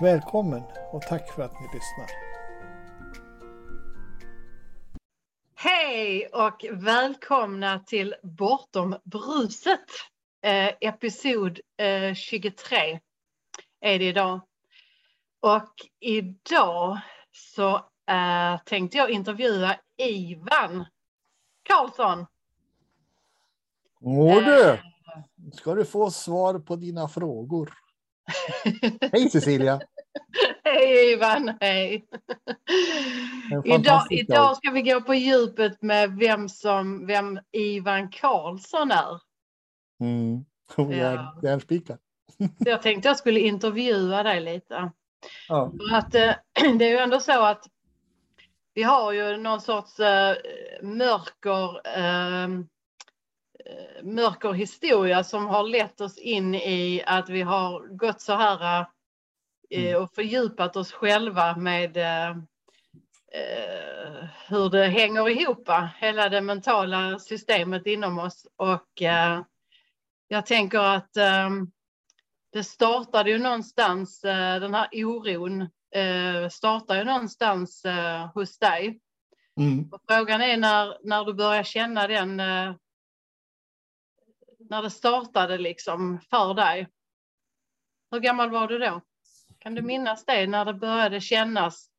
Välkommen 0.00 0.62
och 0.92 1.02
tack 1.02 1.32
för 1.32 1.42
att 1.42 1.60
ni 1.60 1.66
lyssnar. 1.66 2.06
Hej 5.54 6.26
och 6.26 6.64
välkomna 6.70 7.78
till 7.78 8.14
Bortom 8.22 8.96
bruset. 9.04 9.84
Eh, 10.42 10.70
episod 10.80 11.60
eh, 11.76 12.14
23 12.14 13.00
är 13.80 13.98
det 13.98 14.04
idag. 14.04 14.40
Och 15.40 15.72
idag 16.00 16.98
så 17.32 17.74
eh, 18.10 18.60
tänkte 18.64 18.98
jag 18.98 19.10
intervjua 19.10 19.76
Ivan 19.96 20.84
Karlsson. 21.62 22.26
Åh 24.00 24.44
du! 24.44 24.70
Eh. 24.70 24.78
Ska 25.52 25.74
du 25.74 25.84
få 25.84 26.10
svar 26.10 26.58
på 26.58 26.76
dina 26.76 27.08
frågor. 27.08 27.83
Hej 29.12 29.30
Cecilia! 29.30 29.80
Hej 30.64 31.12
Ivan, 31.12 31.52
hej! 31.60 32.04
Idag, 33.64 34.06
idag 34.10 34.56
ska 34.56 34.70
vi 34.70 34.82
gå 34.82 35.00
på 35.00 35.14
djupet 35.14 35.82
med 35.82 36.16
vem, 36.18 36.48
som, 36.48 37.06
vem 37.06 37.38
Ivan 37.52 38.10
Karlsson 38.10 38.90
är. 38.90 39.20
Mm. 40.00 40.44
Oh, 40.76 40.98
ja. 40.98 41.40
Järnspikad. 41.42 41.98
jag 42.58 42.82
tänkte 42.82 43.08
jag 43.08 43.16
skulle 43.16 43.40
intervjua 43.40 44.22
dig 44.22 44.40
lite. 44.40 44.92
Ja. 45.48 45.72
Att, 45.92 46.14
äh, 46.14 46.34
det 46.78 46.84
är 46.84 46.90
ju 46.90 46.98
ändå 46.98 47.20
så 47.20 47.44
att 47.44 47.66
vi 48.74 48.82
har 48.82 49.12
ju 49.12 49.36
någon 49.36 49.60
sorts 49.60 50.00
äh, 50.00 50.36
mörker 50.82 51.98
äh, 51.98 52.48
mörker 54.02 54.52
historia 54.52 55.24
som 55.24 55.46
har 55.46 55.62
lett 55.62 56.00
oss 56.00 56.18
in 56.18 56.54
i 56.54 57.02
att 57.06 57.28
vi 57.28 57.42
har 57.42 57.96
gått 57.96 58.20
så 58.20 58.32
här 58.32 58.86
mm. 59.70 60.02
och 60.02 60.14
fördjupat 60.14 60.76
oss 60.76 60.92
själva 60.92 61.56
med 61.56 61.96
eh, 61.96 62.36
hur 64.48 64.70
det 64.70 64.86
hänger 64.86 65.28
ihop, 65.28 65.68
hela 66.00 66.28
det 66.28 66.40
mentala 66.40 67.18
systemet 67.18 67.86
inom 67.86 68.18
oss. 68.18 68.46
Och 68.56 69.02
eh, 69.02 69.40
jag 70.28 70.46
tänker 70.46 70.78
att 70.78 71.16
eh, 71.16 71.50
det 72.52 72.64
startade 72.64 73.30
ju 73.30 73.38
någonstans, 73.38 74.24
eh, 74.24 74.60
den 74.60 74.74
här 74.74 74.88
oron 74.92 75.62
eh, 75.94 76.48
startar 76.50 76.96
ju 76.96 77.04
någonstans 77.04 77.84
eh, 77.84 78.26
hos 78.34 78.58
dig. 78.58 79.00
Mm. 79.60 79.88
Och 79.92 80.00
frågan 80.08 80.40
är 80.40 80.56
när, 80.56 80.98
när 81.02 81.24
du 81.24 81.34
börjar 81.34 81.62
känna 81.62 82.06
den 82.06 82.40
när 84.74 84.82
det 84.82 84.90
startade 84.90 85.58
liksom 85.58 86.20
för 86.30 86.54
dig? 86.54 86.88
Hur 88.10 88.20
gammal 88.20 88.50
var 88.50 88.68
du 88.68 88.78
då? 88.78 89.00
Kan 89.58 89.74
du 89.74 89.82
minnas 89.82 90.24
det, 90.24 90.46
när 90.46 90.64
det 90.64 90.74
började 90.74 91.20
kännas? 91.20 91.90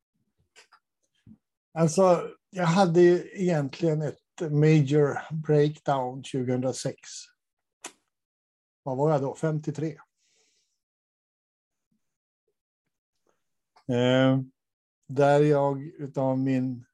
Alltså, 1.73 2.31
jag 2.49 2.65
hade 2.65 3.01
ju 3.01 3.31
egentligen 3.33 4.02
ett 4.02 4.52
major 4.52 5.19
breakdown 5.31 6.23
2006. 6.23 6.97
Vad 8.83 8.97
var 8.97 9.11
jag 9.11 9.21
då? 9.21 9.35
53. 9.35 9.97
Eh, 13.87 14.39
där 15.08 15.39
jag 15.39 15.83
utav 15.83 16.39
min 16.39 16.85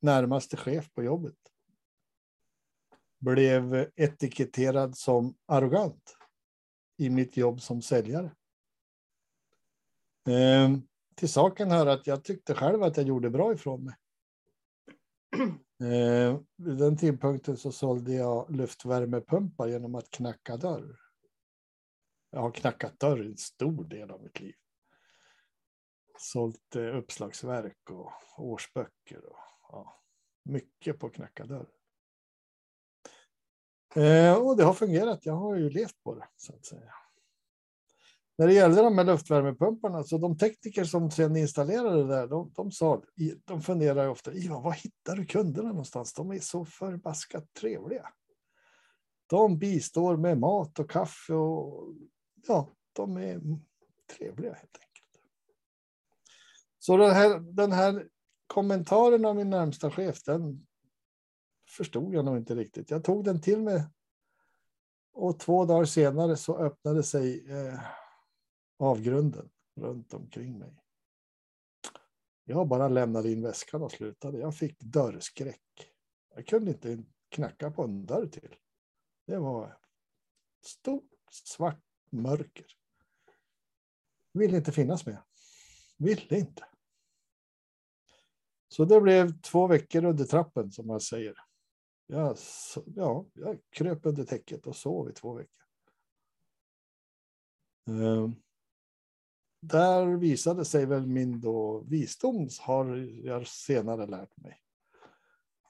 närmaste 0.00 0.56
chef 0.56 0.94
på 0.94 1.02
jobbet 1.02 1.37
blev 3.18 3.90
etiketterad 3.96 4.96
som 4.96 5.34
arrogant 5.46 6.16
i 6.96 7.10
mitt 7.10 7.36
jobb 7.36 7.60
som 7.60 7.82
säljare. 7.82 8.30
Eh, 10.28 10.76
till 11.14 11.28
saken 11.28 11.70
hör 11.70 11.86
att 11.86 12.06
jag 12.06 12.24
tyckte 12.24 12.54
själv 12.54 12.82
att 12.82 12.96
jag 12.96 13.06
gjorde 13.06 13.30
bra 13.30 13.52
ifrån 13.52 13.84
mig. 13.84 13.94
Eh, 15.80 16.40
vid 16.56 16.76
den 16.76 16.96
tidpunkten 16.96 17.56
så 17.56 17.72
sålde 17.72 18.12
jag 18.12 18.56
luftvärmepumpar 18.56 19.68
genom 19.68 19.94
att 19.94 20.10
knacka 20.10 20.56
dörr. 20.56 21.00
Jag 22.30 22.40
har 22.40 22.50
knackat 22.50 23.00
dörr 23.00 23.20
en 23.20 23.36
stor 23.36 23.84
del 23.84 24.10
av 24.10 24.22
mitt 24.22 24.40
liv. 24.40 24.54
Sålt 26.18 26.76
eh, 26.76 26.96
uppslagsverk 26.96 27.90
och 27.90 28.12
årsböcker 28.36 29.24
och 29.24 29.38
ja, 29.68 30.02
mycket 30.44 30.98
på 30.98 31.10
knacka 31.10 31.44
dörr. 31.44 31.77
Eh, 33.98 34.34
och 34.34 34.56
det 34.56 34.64
har 34.64 34.74
fungerat. 34.74 35.26
Jag 35.26 35.34
har 35.34 35.56
ju 35.56 35.70
levt 35.70 36.02
på 36.04 36.14
det 36.14 36.28
så 36.36 36.54
att 36.54 36.64
säga. 36.64 36.94
När 38.38 38.46
det 38.46 38.52
gällde 38.54 38.82
de 38.82 38.98
här 38.98 39.04
luftvärmepumparna, 39.04 40.04
så 40.04 40.18
de 40.18 40.38
tekniker 40.38 40.84
som 40.84 41.10
sen 41.10 41.36
installerade 41.36 41.96
det 41.96 42.08
där, 42.08 42.26
de, 42.26 42.52
de 42.54 42.70
sa, 42.70 43.02
de 43.44 43.62
funderar 43.62 44.08
ofta, 44.08 44.32
Ivan, 44.32 44.62
var 44.62 44.72
hittar 44.72 45.16
du 45.16 45.26
kunderna 45.26 45.68
någonstans? 45.68 46.14
De 46.14 46.30
är 46.30 46.38
så 46.38 46.64
förbaskat 46.64 47.54
trevliga. 47.60 48.08
De 49.26 49.58
bistår 49.58 50.16
med 50.16 50.38
mat 50.38 50.78
och 50.78 50.90
kaffe 50.90 51.34
och 51.34 51.94
ja, 52.48 52.70
de 52.92 53.16
är 53.16 53.40
trevliga 54.16 54.52
helt 54.52 54.78
enkelt. 54.80 55.22
Så 56.78 56.96
den 56.96 57.10
här, 57.10 57.38
den 57.38 57.72
här 57.72 58.08
kommentaren 58.46 59.24
av 59.24 59.36
min 59.36 59.50
närmsta 59.50 59.90
chef, 59.90 60.22
den 60.22 60.66
förstod 61.78 62.14
jag 62.14 62.24
nog 62.24 62.36
inte 62.36 62.54
riktigt. 62.54 62.90
Jag 62.90 63.04
tog 63.04 63.24
den 63.24 63.40
till 63.40 63.62
mig. 63.62 63.86
Och 65.12 65.40
två 65.40 65.64
dagar 65.64 65.84
senare 65.84 66.36
så 66.36 66.58
öppnade 66.58 67.02
sig 67.02 67.50
eh, 67.50 67.80
avgrunden 68.78 69.50
runt 69.76 70.14
omkring 70.14 70.58
mig. 70.58 70.82
Jag 72.44 72.68
bara 72.68 72.88
lämnade 72.88 73.32
in 73.32 73.42
väskan 73.42 73.82
och 73.82 73.92
slutade. 73.92 74.38
Jag 74.38 74.56
fick 74.56 74.80
dörrskräck. 74.80 75.92
Jag 76.34 76.46
kunde 76.46 76.70
inte 76.70 77.04
knacka 77.28 77.70
på 77.70 77.82
en 77.82 78.06
dörr 78.06 78.26
till. 78.26 78.54
Det 79.26 79.38
var 79.38 79.78
stort 80.64 81.10
svart 81.30 81.84
mörker. 82.10 82.66
Ville 84.32 84.56
inte 84.56 84.72
finnas 84.72 85.06
med. 85.06 85.22
Ville 85.96 86.38
inte. 86.38 86.64
Så 88.68 88.84
det 88.84 89.00
blev 89.00 89.40
två 89.40 89.66
veckor 89.66 90.04
under 90.04 90.24
trappen 90.24 90.72
som 90.72 90.86
man 90.86 91.00
säger. 91.00 91.47
Jag, 92.10 92.36
ja, 92.86 93.26
jag 93.32 93.58
kröp 93.70 94.06
under 94.06 94.24
täcket 94.24 94.66
och 94.66 94.76
sov 94.76 95.10
i 95.10 95.12
två 95.12 95.34
veckor. 95.34 95.64
Ehm, 97.88 98.34
där 99.60 100.16
visade 100.16 100.64
sig 100.64 100.86
väl 100.86 101.06
min 101.06 101.40
då 101.40 101.80
visdom 101.80 102.48
har 102.60 102.96
jag 103.24 103.46
senare 103.46 104.06
lärt 104.06 104.36
mig. 104.36 104.62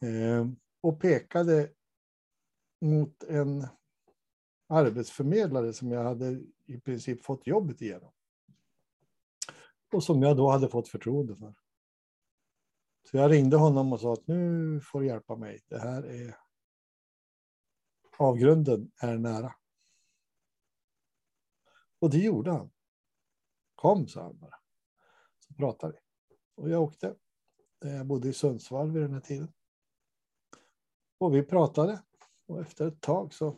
Ehm, 0.01 0.57
och 0.81 1.01
pekade 1.01 1.73
mot 2.81 3.23
en 3.23 3.67
arbetsförmedlare 4.67 5.73
som 5.73 5.91
jag 5.91 6.05
hade 6.05 6.43
i 6.67 6.81
princip 6.81 7.25
fått 7.25 7.47
jobbet 7.47 7.83
igenom. 7.83 8.13
Och 9.93 10.05
som 10.05 10.23
jag 10.23 10.37
då 10.37 10.51
hade 10.51 10.69
fått 10.69 10.89
förtroende 10.89 11.37
för. 11.37 11.55
Så 13.11 13.17
jag 13.17 13.31
ringde 13.31 13.57
honom 13.57 13.93
och 13.93 14.01
sa 14.01 14.13
att 14.13 14.27
nu 14.27 14.81
får 14.81 15.01
du 15.01 15.07
hjälpa 15.07 15.37
mig. 15.37 15.61
Det 15.69 15.79
här 15.79 16.03
är 16.03 16.37
avgrunden 18.17 18.91
är 19.01 19.19
nära. 19.19 19.55
Och 21.99 22.11
det 22.11 22.19
gjorde 22.19 22.51
han. 22.51 22.71
Kom, 23.75 24.09
sa 24.09 24.23
han 24.23 24.39
bara. 24.39 24.55
Så 25.39 25.55
pratade 25.55 25.93
vi. 25.93 25.99
Och 26.55 26.71
jag 26.71 26.83
åkte. 26.83 27.15
Jag 27.79 28.07
bodde 28.07 28.29
i 28.29 28.33
Sundsvall 28.33 28.91
vid 28.91 29.03
den 29.03 29.13
här 29.13 29.21
tiden. 29.21 29.53
Och 31.19 31.35
vi 31.35 31.43
pratade. 31.43 32.03
Och 32.47 32.61
efter 32.61 32.87
ett 32.87 33.01
tag 33.01 33.35
så 33.35 33.57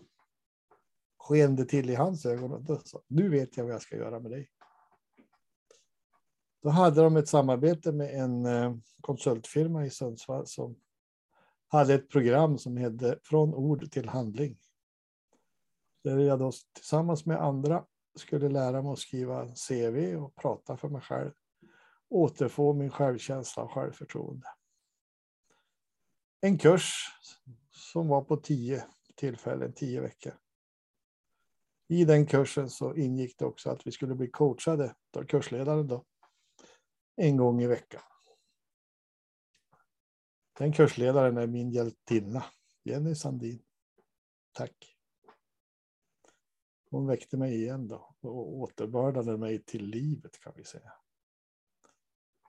sken 1.16 1.56
det 1.56 1.64
till 1.64 1.90
i 1.90 1.94
hans 1.94 2.26
ögon. 2.26 2.52
Och 2.52 2.62
då 2.62 2.78
sa, 2.78 3.02
nu 3.06 3.28
vet 3.28 3.56
jag 3.56 3.64
vad 3.64 3.74
jag 3.74 3.82
ska 3.82 3.96
göra 3.96 4.20
med 4.20 4.30
dig. 4.30 4.50
Då 6.62 6.68
hade 6.68 7.02
de 7.02 7.16
ett 7.16 7.28
samarbete 7.28 7.92
med 7.92 8.14
en 8.14 8.46
eh, 8.46 8.74
konsultfirma 9.00 9.86
i 9.86 9.90
Sundsvall 9.90 10.46
som 10.46 10.76
hade 11.68 11.94
ett 11.94 12.08
program 12.08 12.58
som 12.58 12.76
hette 12.76 13.18
Från 13.22 13.54
ord 13.54 13.90
till 13.90 14.08
handling. 14.08 14.58
Där 16.04 16.18
jag 16.18 16.38
då 16.38 16.52
tillsammans 16.72 17.26
med 17.26 17.42
andra 17.42 17.84
skulle 18.14 18.48
lära 18.48 18.82
mig 18.82 18.92
att 18.92 18.98
skriva 18.98 19.46
CV 19.68 20.16
och 20.16 20.36
prata 20.36 20.76
för 20.76 20.88
mig 20.88 21.00
själv. 21.00 21.30
Återfå 22.08 22.72
min 22.72 22.90
självkänsla 22.90 23.62
och 23.62 23.72
självförtroende. 23.72 24.46
En 26.40 26.58
kurs 26.58 26.92
som 27.70 28.08
var 28.08 28.22
på 28.22 28.36
tio 28.36 28.84
tillfällen, 29.16 29.72
tio 29.72 30.00
veckor. 30.00 30.32
I 31.88 32.04
den 32.04 32.26
kursen 32.26 32.70
så 32.70 32.94
ingick 32.94 33.38
det 33.38 33.44
också 33.44 33.70
att 33.70 33.86
vi 33.86 33.92
skulle 33.92 34.14
bli 34.14 34.30
coachade 34.30 34.94
av 35.16 35.24
kursledaren 35.24 35.86
då, 35.86 36.04
en 37.20 37.36
gång 37.36 37.62
i 37.62 37.66
veckan. 37.66 38.02
Den 40.58 40.72
kursledaren 40.72 41.36
är 41.36 41.46
min 41.46 41.70
hjältinna, 41.70 42.44
Jenny 42.82 43.14
Sandin. 43.14 43.62
Tack. 44.52 44.96
Hon 46.90 47.06
väckte 47.06 47.36
mig 47.36 47.54
igen 47.54 47.88
då 47.88 48.14
och 48.20 48.54
återbördade 48.54 49.36
mig 49.36 49.62
till 49.62 49.86
livet 49.86 50.40
kan 50.40 50.52
vi 50.56 50.64
säga. 50.64 50.92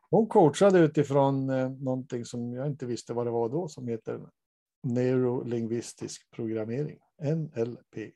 Hon 0.09 0.27
coachade 0.27 0.79
utifrån 0.79 1.50
eh, 1.50 1.69
någonting 1.69 2.25
som 2.25 2.53
jag 2.53 2.67
inte 2.67 2.85
visste 2.85 3.13
vad 3.13 3.27
det 3.27 3.31
var 3.31 3.50
då 3.50 3.67
som 3.67 3.88
heter 3.88 4.29
neurolingvistisk 4.83 6.31
programmering, 6.31 7.00
NLP. 7.21 8.13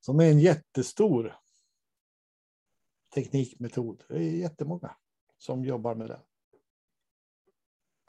Som 0.00 0.20
är 0.20 0.30
en 0.30 0.40
jättestor 0.40 1.36
teknikmetod. 3.14 4.04
Det 4.08 4.14
är 4.14 4.20
jättemånga 4.20 4.96
som 5.38 5.64
jobbar 5.64 5.94
med 5.94 6.08
den. 6.08 6.20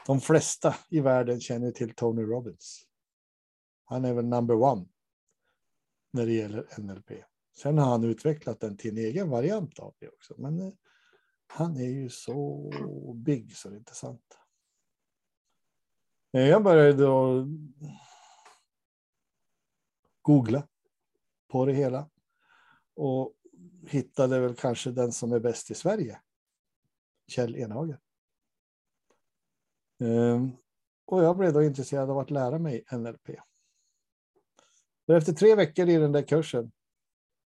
De 0.05 0.21
flesta 0.21 0.75
i 0.89 0.99
världen 0.99 1.41
känner 1.41 1.71
till 1.71 1.95
Tony 1.95 2.21
Robbins. 2.21 2.87
Han 3.85 4.05
är 4.05 4.13
väl 4.13 4.25
number 4.25 4.55
one 4.55 4.85
när 6.11 6.25
det 6.25 6.33
gäller 6.33 6.67
NLP. 6.77 7.11
Sen 7.55 7.77
har 7.77 7.85
han 7.85 8.03
utvecklat 8.03 8.59
den 8.59 8.77
till 8.77 8.91
en 8.91 9.05
egen 9.05 9.29
variant 9.29 9.79
av 9.79 9.95
det 9.99 10.07
också. 10.07 10.33
Men 10.37 10.59
eh, 10.59 10.73
han 11.47 11.77
är 11.77 11.89
ju 11.89 12.09
så 12.09 12.71
big 13.15 13.57
så 13.57 13.69
det 13.69 13.75
är 13.75 13.79
inte 13.79 13.95
sant. 13.95 14.37
Jag 16.31 16.63
började 16.63 16.93
då 16.93 17.47
googla 20.21 20.67
på 21.47 21.65
det 21.65 21.73
hela 21.73 22.09
och 22.93 23.33
hittade 23.89 24.39
väl 24.39 24.55
kanske 24.55 24.91
den 24.91 25.11
som 25.11 25.31
är 25.31 25.39
bäst 25.39 25.71
i 25.71 25.75
Sverige. 25.75 26.21
Kjell 27.27 27.55
Enhager. 27.55 27.99
Ehm, 29.99 30.51
och 31.05 31.23
jag 31.23 31.37
blev 31.37 31.53
då 31.53 31.63
intresserad 31.63 32.09
av 32.09 32.19
att 32.19 32.31
lära 32.31 32.59
mig 32.59 32.83
NLP. 32.91 33.29
Efter 35.07 35.33
tre 35.33 35.55
veckor 35.55 35.89
i 35.89 35.97
den 35.97 36.11
där 36.11 36.27
kursen 36.27 36.71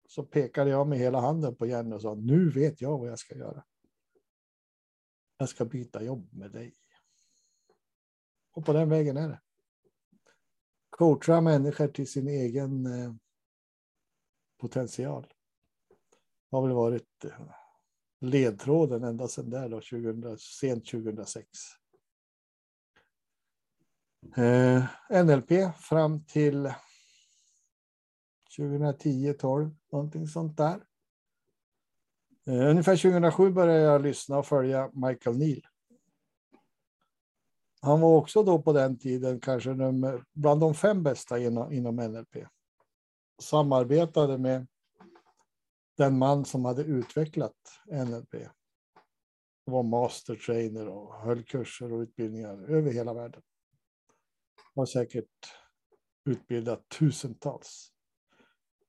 så 0.08 0.24
pekade 0.24 0.70
jag 0.70 0.88
med 0.88 1.00
hela 1.00 1.20
handen 1.20 1.56
på 1.56 1.66
Jenny 1.66 1.96
och 1.96 2.02
sa 2.02 2.16
nu 2.16 2.50
vet 2.50 2.82
jag 2.82 2.98
vad 2.98 3.10
jag 3.10 3.20
ska 3.20 3.36
göra. 3.36 3.64
Jag 5.38 5.50
ska 5.50 5.66
byta 5.66 6.04
jobb 6.04 6.34
med 6.34 6.52
dig. 6.52 6.76
Och 8.52 8.66
på 8.66 8.74
den 8.74 8.90
vägen 8.90 9.18
är 9.18 9.30
det. 9.30 9.42
Coacha 10.90 11.42
människor 11.42 11.88
till 11.88 12.08
sin 12.08 12.28
egen 12.28 12.86
eh, 12.86 13.14
potential. 14.58 15.34
Har 16.52 16.62
väl 16.62 16.72
varit 16.72 17.26
eh, 17.26 17.32
ledtråden 18.22 19.04
ända 19.04 19.28
sedan 19.28 19.50
där 19.50 19.70
då, 19.70 19.82
2000, 19.82 20.38
sent 20.40 20.86
2006. 20.86 21.48
Eh, 24.38 24.84
NLP 25.24 25.52
fram 25.80 26.24
till 26.24 26.74
2010, 28.58 29.34
12, 29.34 29.76
någonting 29.92 30.28
sånt 30.28 30.58
där. 30.58 30.84
Eh, 32.48 32.70
ungefär 32.70 32.98
2007 32.98 33.52
började 33.52 33.82
jag 33.82 34.02
lyssna 34.02 34.38
och 34.38 34.46
följa 34.46 34.92
Michael 34.94 35.38
Neal. 35.38 35.62
Han 37.82 38.02
var 38.02 38.18
också 38.18 38.44
då 38.44 38.62
på 38.62 38.74
den 38.74 38.98
tiden 38.98 39.40
kanske 39.40 39.76
bland 40.34 40.62
de 40.62 40.74
fem 40.74 41.04
bästa 41.04 41.40
inom, 41.40 41.72
inom 41.72 41.96
NLP. 41.96 42.48
Samarbetade 43.42 44.38
med 44.38 44.68
den 46.00 46.18
man 46.18 46.46
som 46.46 46.66
hade 46.66 46.84
utvecklat 46.84 47.56
NLP. 47.92 48.36
Var 49.66 49.84
master 49.84 50.36
trainer 50.36 50.88
och 50.88 51.14
höll 51.16 51.44
kurser 51.44 51.94
och 51.94 52.00
utbildningar 52.00 52.70
över 52.70 52.92
hela 52.92 53.14
världen. 53.14 53.42
Har 54.76 54.86
säkert 54.86 55.26
utbildat 56.26 56.90
tusentals. 56.90 57.92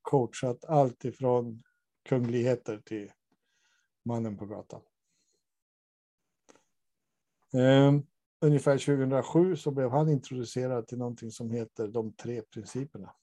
Coachat 0.03 0.65
allt 0.65 1.05
ifrån 1.05 1.63
kungligheter 2.09 2.79
till 2.79 3.13
mannen 4.05 4.37
på 4.37 4.47
gatan. 4.47 4.83
Um, 7.53 8.07
ungefär 8.41 8.79
2007 8.79 9.57
så 9.57 9.71
blev 9.71 9.91
han 9.91 10.09
introducerad 10.09 10.87
till 10.87 10.99
någonting 10.99 11.31
som 11.31 11.51
heter 11.51 11.89
de 11.89 12.13
tre 12.13 12.43
principerna. 12.43 13.15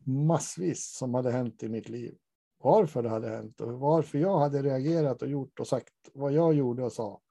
massvis 0.05 0.95
som 0.97 1.13
hade 1.13 1.31
hänt 1.31 1.63
i 1.63 1.69
mitt 1.69 1.89
liv. 1.89 2.17
Varför 2.63 3.03
det 3.03 3.09
hade 3.09 3.29
hänt 3.29 3.61
och 3.61 3.79
varför 3.79 4.17
jag 4.17 4.39
hade 4.39 4.61
reagerat 4.61 5.21
och 5.21 5.27
gjort 5.27 5.59
och 5.59 5.67
sagt 5.67 5.93
vad 6.13 6.33
jag 6.33 6.53
gjorde 6.53 6.83
och 6.83 6.93
sa 6.93 7.21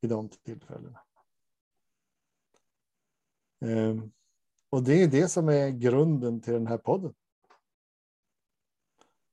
i 0.00 0.06
de 0.06 0.28
tillfällena. 0.28 1.00
Ehm, 3.60 4.12
och 4.70 4.82
det 4.82 5.02
är 5.02 5.08
det 5.08 5.28
som 5.28 5.48
är 5.48 5.70
grunden 5.70 6.40
till 6.40 6.52
den 6.52 6.66
här 6.66 6.78
podden. 6.78 7.14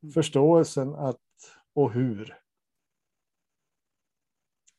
Mm. 0.02 0.14
Förståelsen 0.14 0.96
att 0.96 1.22
och 1.74 1.92
hur 1.92 2.38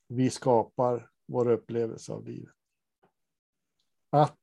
vi 0.06 0.30
skapar 0.30 1.10
vår 1.26 1.50
upplevelse 1.50 2.12
av 2.12 2.24
livet 2.24 2.54
att 4.10 4.38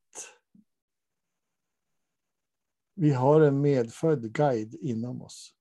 vi 2.93 3.11
har 3.11 3.41
en 3.41 3.61
medfödd 3.61 4.33
guide 4.33 4.75
inom 4.75 5.21
oss. 5.21 5.54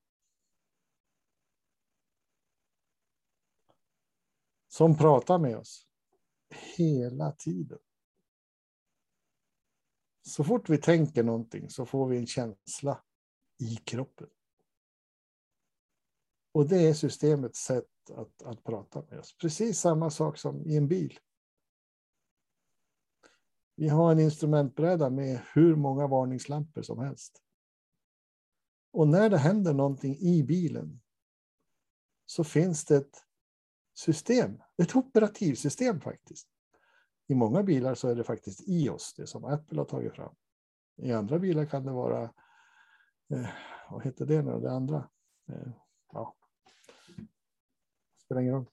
Som 4.75 4.97
pratar 4.97 5.39
med 5.39 5.57
oss 5.57 5.87
hela 6.77 7.31
tiden. 7.31 7.79
Så 10.21 10.43
fort 10.43 10.69
vi 10.69 10.77
tänker 10.77 11.23
någonting 11.23 11.69
så 11.69 11.85
får 11.85 12.07
vi 12.07 12.17
en 12.17 12.27
känsla 12.27 13.03
i 13.57 13.75
kroppen. 13.75 14.27
Och 16.51 16.69
det 16.69 16.87
är 16.87 16.93
systemets 16.93 17.59
sätt 17.59 18.09
att, 18.11 18.43
att 18.43 18.63
prata 18.63 19.01
med 19.01 19.19
oss. 19.19 19.37
Precis 19.37 19.79
samma 19.79 20.09
sak 20.09 20.37
som 20.37 20.65
i 20.65 20.75
en 20.75 20.87
bil. 20.87 21.19
Vi 23.75 23.87
har 23.87 24.11
en 24.11 24.19
instrumentbräda 24.19 25.09
med 25.09 25.41
hur 25.53 25.75
många 25.75 26.07
varningslampor 26.07 26.81
som 26.81 26.99
helst. 26.99 27.43
Och 28.91 29.07
när 29.07 29.29
det 29.29 29.37
händer 29.37 29.73
någonting 29.73 30.17
i 30.17 30.43
bilen 30.43 31.01
så 32.25 32.43
finns 32.43 32.85
det 32.85 32.97
ett 32.97 33.24
system, 33.95 34.61
ett 34.77 34.95
operativsystem 34.95 36.01
faktiskt. 36.01 36.47
I 37.27 37.35
många 37.35 37.63
bilar 37.63 37.95
så 37.95 38.07
är 38.07 38.15
det 38.15 38.23
faktiskt 38.23 38.61
iOS, 38.67 39.13
det 39.17 39.27
som 39.27 39.45
Apple 39.45 39.79
har 39.79 39.85
tagit 39.85 40.13
fram. 40.13 40.35
I 40.97 41.11
andra 41.11 41.39
bilar 41.39 41.65
kan 41.65 41.85
det 41.85 41.91
vara, 41.91 42.23
eh, 43.29 43.49
vad 43.89 44.03
heter 44.03 44.25
det 44.25 44.41
nu, 44.41 44.59
det 44.59 44.71
andra? 44.71 45.09
Eh, 45.49 45.71
ja. 46.11 46.35
Spelar 48.25 48.41
ingen 48.41 48.53
roll. 48.53 48.65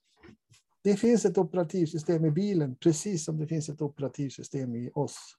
Det 0.82 0.96
finns 0.96 1.24
ett 1.24 1.38
operativsystem 1.38 2.24
i 2.24 2.30
bilen, 2.30 2.76
precis 2.76 3.24
som 3.24 3.38
det 3.38 3.46
finns 3.46 3.68
ett 3.68 3.82
operativsystem 3.82 4.74
i 4.74 4.90
oss, 4.94 5.36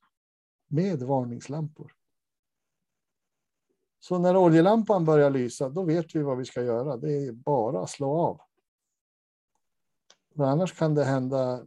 med 0.68 1.04
varningslampor. 1.04 1.94
Så 4.00 4.20
när 4.20 4.38
oljelampan 4.38 5.06
börjar 5.06 5.30
lysa, 5.30 5.70
då 5.70 5.84
vet 5.84 6.16
vi 6.16 6.22
vad 6.22 6.38
vi 6.38 6.46
ska 6.46 6.64
göra. 6.64 6.98
Det 6.98 7.12
är 7.12 7.32
bara 7.32 7.84
att 7.84 7.90
slå 7.90 8.20
av. 8.20 8.42
Men 10.34 10.50
annars 10.50 10.78
kan 10.78 10.96
det 10.96 11.04
hända 11.04 11.54
eh, 11.54 11.66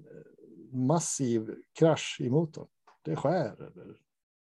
massiv 0.73 1.63
krasch 1.73 2.21
i 2.21 2.31
motorn. 2.31 2.69
Det 3.03 3.17
skär. 3.17 3.73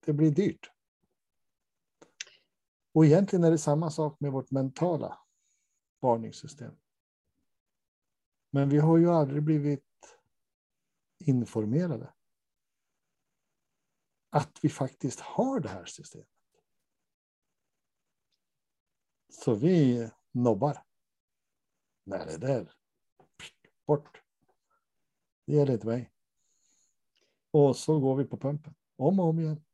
Det 0.06 0.14
blir 0.14 0.32
dyrt. 0.32 0.72
Och 2.94 3.06
egentligen 3.06 3.44
är 3.44 3.52
det 3.52 3.58
samma 3.58 3.92
sak 3.92 4.20
med 4.20 4.32
vårt 4.32 4.52
mentala 4.52 5.20
varningssystem. 6.00 6.76
Men 8.52 8.70
vi 8.70 8.78
har 8.78 8.98
ju 8.98 9.10
aldrig 9.10 9.44
blivit 9.44 9.86
informerade. 11.20 12.14
Att 14.30 14.60
vi 14.62 14.70
faktiskt 14.70 15.20
har 15.20 15.60
det 15.60 15.70
här 15.70 15.86
systemet. 15.86 16.28
Så 19.30 19.54
vi 19.56 20.10
nobbar. 20.32 20.84
Nej, 22.04 22.26
det 22.26 22.38
där. 22.38 22.79
Bort. 23.90 24.22
Det 25.46 25.54
gäller 25.54 25.74
inte 25.74 25.88
mig. 25.88 26.12
Och 27.52 27.76
så 27.76 28.00
går 28.00 28.16
vi 28.16 28.26
på 28.26 28.38
pumpen. 28.38 28.76
Om 28.96 29.20
och 29.20 29.26
om 29.26 29.40
igen. 29.40 29.66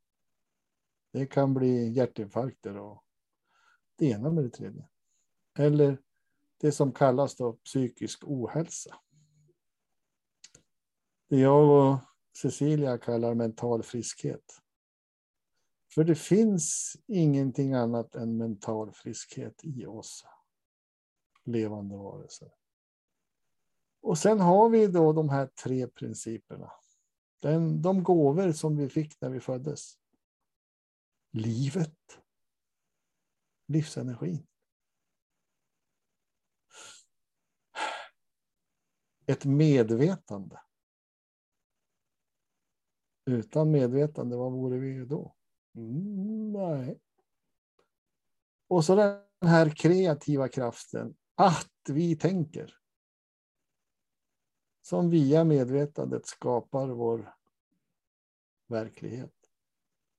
Det 1.12 1.26
kan 1.26 1.54
bli 1.54 1.90
hjärtinfarkter 1.90 2.78
och 2.78 3.04
det 3.96 4.06
ena 4.06 4.32
med 4.32 4.44
det 4.44 4.50
tredje. 4.50 4.88
Eller 5.58 6.02
det 6.58 6.72
som 6.72 6.92
kallas 6.92 7.36
då 7.36 7.54
psykisk 7.54 8.24
ohälsa. 8.24 8.96
Det 11.30 11.40
jag 11.40 11.94
och 11.94 12.00
Cecilia 12.42 12.98
kallar 12.98 13.34
mental 13.34 13.84
friskhet. 13.84 14.62
För 15.94 16.04
det 16.04 16.16
finns 16.16 16.96
ingenting 17.08 17.74
annat 17.74 18.16
än 18.16 18.38
mental 18.38 18.92
friskhet 18.92 19.60
i 19.64 19.86
oss 19.86 20.26
levande 21.44 21.98
varelser. 21.98 22.52
Och 24.06 24.18
sen 24.18 24.40
har 24.40 24.70
vi 24.70 24.88
då 24.88 25.14
de 25.14 25.30
här 25.30 25.48
tre 25.48 25.88
principerna. 25.88 26.72
Den, 27.42 27.82
de 27.82 28.04
gåvor 28.04 28.52
som 28.52 28.78
vi 28.78 28.90
fick 28.90 29.22
när 29.22 29.30
vi 29.30 29.40
föddes. 29.40 29.98
Livet. 31.32 32.20
Livsenergin. 33.68 34.48
Ett 39.26 39.46
medvetande. 39.46 40.60
Utan 43.26 43.72
medvetande, 43.72 44.38
vad 44.38 44.52
vore 44.52 44.78
vi 44.78 45.06
då? 45.06 45.36
Mm, 45.76 46.52
nej. 46.52 47.00
Och 48.68 48.86
så 48.86 48.96
den 48.96 49.50
här 49.50 49.70
kreativa 49.70 50.48
kraften, 50.48 51.16
att 51.36 51.90
vi 51.90 52.16
tänker. 52.16 52.85
Som 54.86 55.10
via 55.10 55.44
medvetandet 55.44 56.26
skapar 56.26 56.88
vår 56.88 57.36
verklighet. 58.68 59.34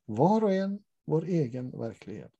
Var 0.04 0.44
och 0.44 0.52
en 0.52 0.82
vår 1.04 1.24
egen 1.24 1.70
verklighet. 1.70 2.32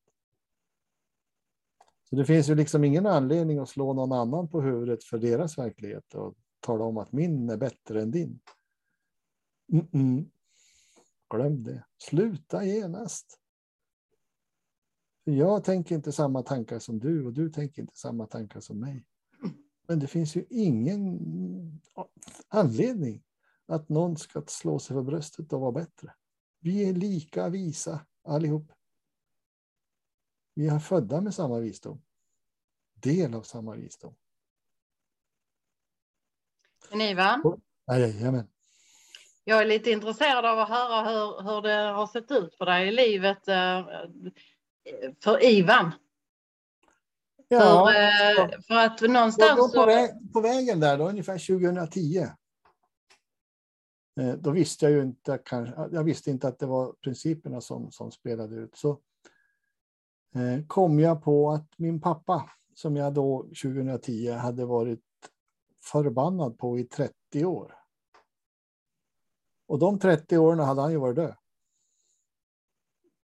Så 2.11 2.17
det 2.17 2.25
finns 2.25 2.49
ju 2.49 2.55
liksom 2.55 2.85
ingen 2.85 3.07
anledning 3.07 3.59
att 3.59 3.69
slå 3.69 3.93
någon 3.93 4.13
annan 4.13 4.49
på 4.49 4.61
huvudet 4.61 5.05
för 5.05 5.19
deras 5.19 5.59
verklighet 5.59 6.15
och 6.15 6.35
tala 6.61 6.85
om 6.85 6.97
att 6.99 7.13
min 7.13 7.51
är 7.51 7.57
bättre 7.57 8.03
än 8.03 8.11
din. 8.11 8.41
Mm 9.73 9.87
-mm. 9.87 10.31
Glöm 11.31 11.63
det. 11.63 11.85
Sluta 11.99 12.65
genast. 12.65 13.41
Jag 15.25 15.65
tänker 15.65 15.95
inte 15.95 16.13
samma 16.13 16.43
tankar 16.43 16.79
som 16.79 16.99
du 16.99 17.27
och 17.27 17.33
du 17.33 17.51
tänker 17.51 17.83
inte 17.83 17.97
samma 17.97 18.27
tankar 18.27 18.61
som 18.61 18.81
mig. 18.81 19.05
Men 19.89 19.99
det 19.99 20.07
finns 20.07 20.37
ju 20.37 20.45
ingen 20.51 21.21
anledning 22.49 23.23
att 23.67 23.89
någon 23.89 24.17
ska 24.17 24.43
slå 24.47 24.79
sig 24.79 24.97
för 24.97 25.03
bröstet 25.03 25.53
och 25.53 25.61
vara 25.61 25.73
bättre. 25.73 26.15
Vi 26.61 26.89
är 26.89 26.93
lika 26.93 27.49
visa 27.49 28.07
allihop. 28.25 28.73
Vi 30.55 30.69
är 30.69 30.79
födda 30.79 31.21
med 31.21 31.35
samma 31.35 31.59
visdom. 31.59 32.03
Del 32.95 33.35
av 33.35 33.43
samma 33.43 33.75
visdom. 33.75 34.15
Men 36.91 37.01
Ivan? 37.01 37.61
Jajamän. 37.87 38.49
Jag 39.45 39.63
är 39.63 39.67
lite 39.67 39.91
intresserad 39.91 40.45
av 40.47 40.59
att 40.59 40.69
höra 40.69 41.11
hur, 41.11 41.43
hur 41.43 41.63
det 41.63 41.93
har 41.93 42.07
sett 42.07 42.31
ut 42.31 42.55
för 42.55 42.67
dig 42.67 42.89
i 42.89 42.93
livet 42.93 43.49
eh, 43.49 43.87
för 45.21 45.45
Ivan. 45.45 45.93
Ja, 47.49 47.93
för, 47.93 48.43
eh, 48.43 48.61
för 48.61 48.75
att 48.75 49.01
någonstans... 49.01 49.73
På, 49.75 49.87
väg, 49.87 50.33
på, 50.33 50.41
vägen 50.41 50.81
där, 50.81 50.99
då, 50.99 51.09
ungefär 51.09 51.39
2010. 51.39 52.27
Eh, 54.21 54.35
då 54.35 54.51
visste 54.51 54.85
jag 54.85 54.93
ju 54.93 55.03
inte, 55.03 55.39
kanske, 55.45 55.89
jag 55.93 56.05
visste 56.05 56.31
inte 56.31 56.49
att 56.49 56.59
det 56.59 56.67
var 56.67 56.93
principerna 56.93 57.61
som, 57.61 57.91
som 57.91 58.11
spelade 58.11 58.57
ut. 58.57 58.77
Så 58.77 59.01
kom 60.67 61.01
jag 61.01 61.23
på 61.23 61.51
att 61.53 61.79
min 61.79 62.01
pappa, 62.01 62.51
som 62.75 62.97
jag 62.97 63.15
då 63.15 63.43
2010 63.43 64.31
hade 64.31 64.65
varit 64.65 65.03
förbannad 65.83 66.59
på 66.59 66.79
i 66.79 66.85
30 66.85 67.45
år. 67.45 67.75
Och 69.67 69.79
de 69.79 69.99
30 69.99 70.39
åren 70.39 70.59
hade 70.59 70.81
han 70.81 70.91
ju 70.91 70.99
varit 70.99 71.17
död. 71.17 71.37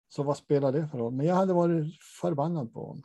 Så 0.09 0.23
vad 0.23 0.37
spelar 0.37 0.73
det 0.73 0.89
för 0.89 0.99
roll? 0.99 1.13
Men 1.13 1.27
jag 1.27 1.35
hade 1.35 1.53
varit 1.53 2.03
förbannad 2.21 2.73
på 2.73 2.87
honom. 2.87 3.03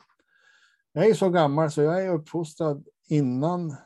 Jag 0.96 1.06
är 1.06 1.14
så 1.14 1.30
gammal 1.30 1.70
så 1.70 1.82
jag 1.82 2.04
är 2.04 2.08
uppfostrad 2.08 2.88
innan 3.08 3.76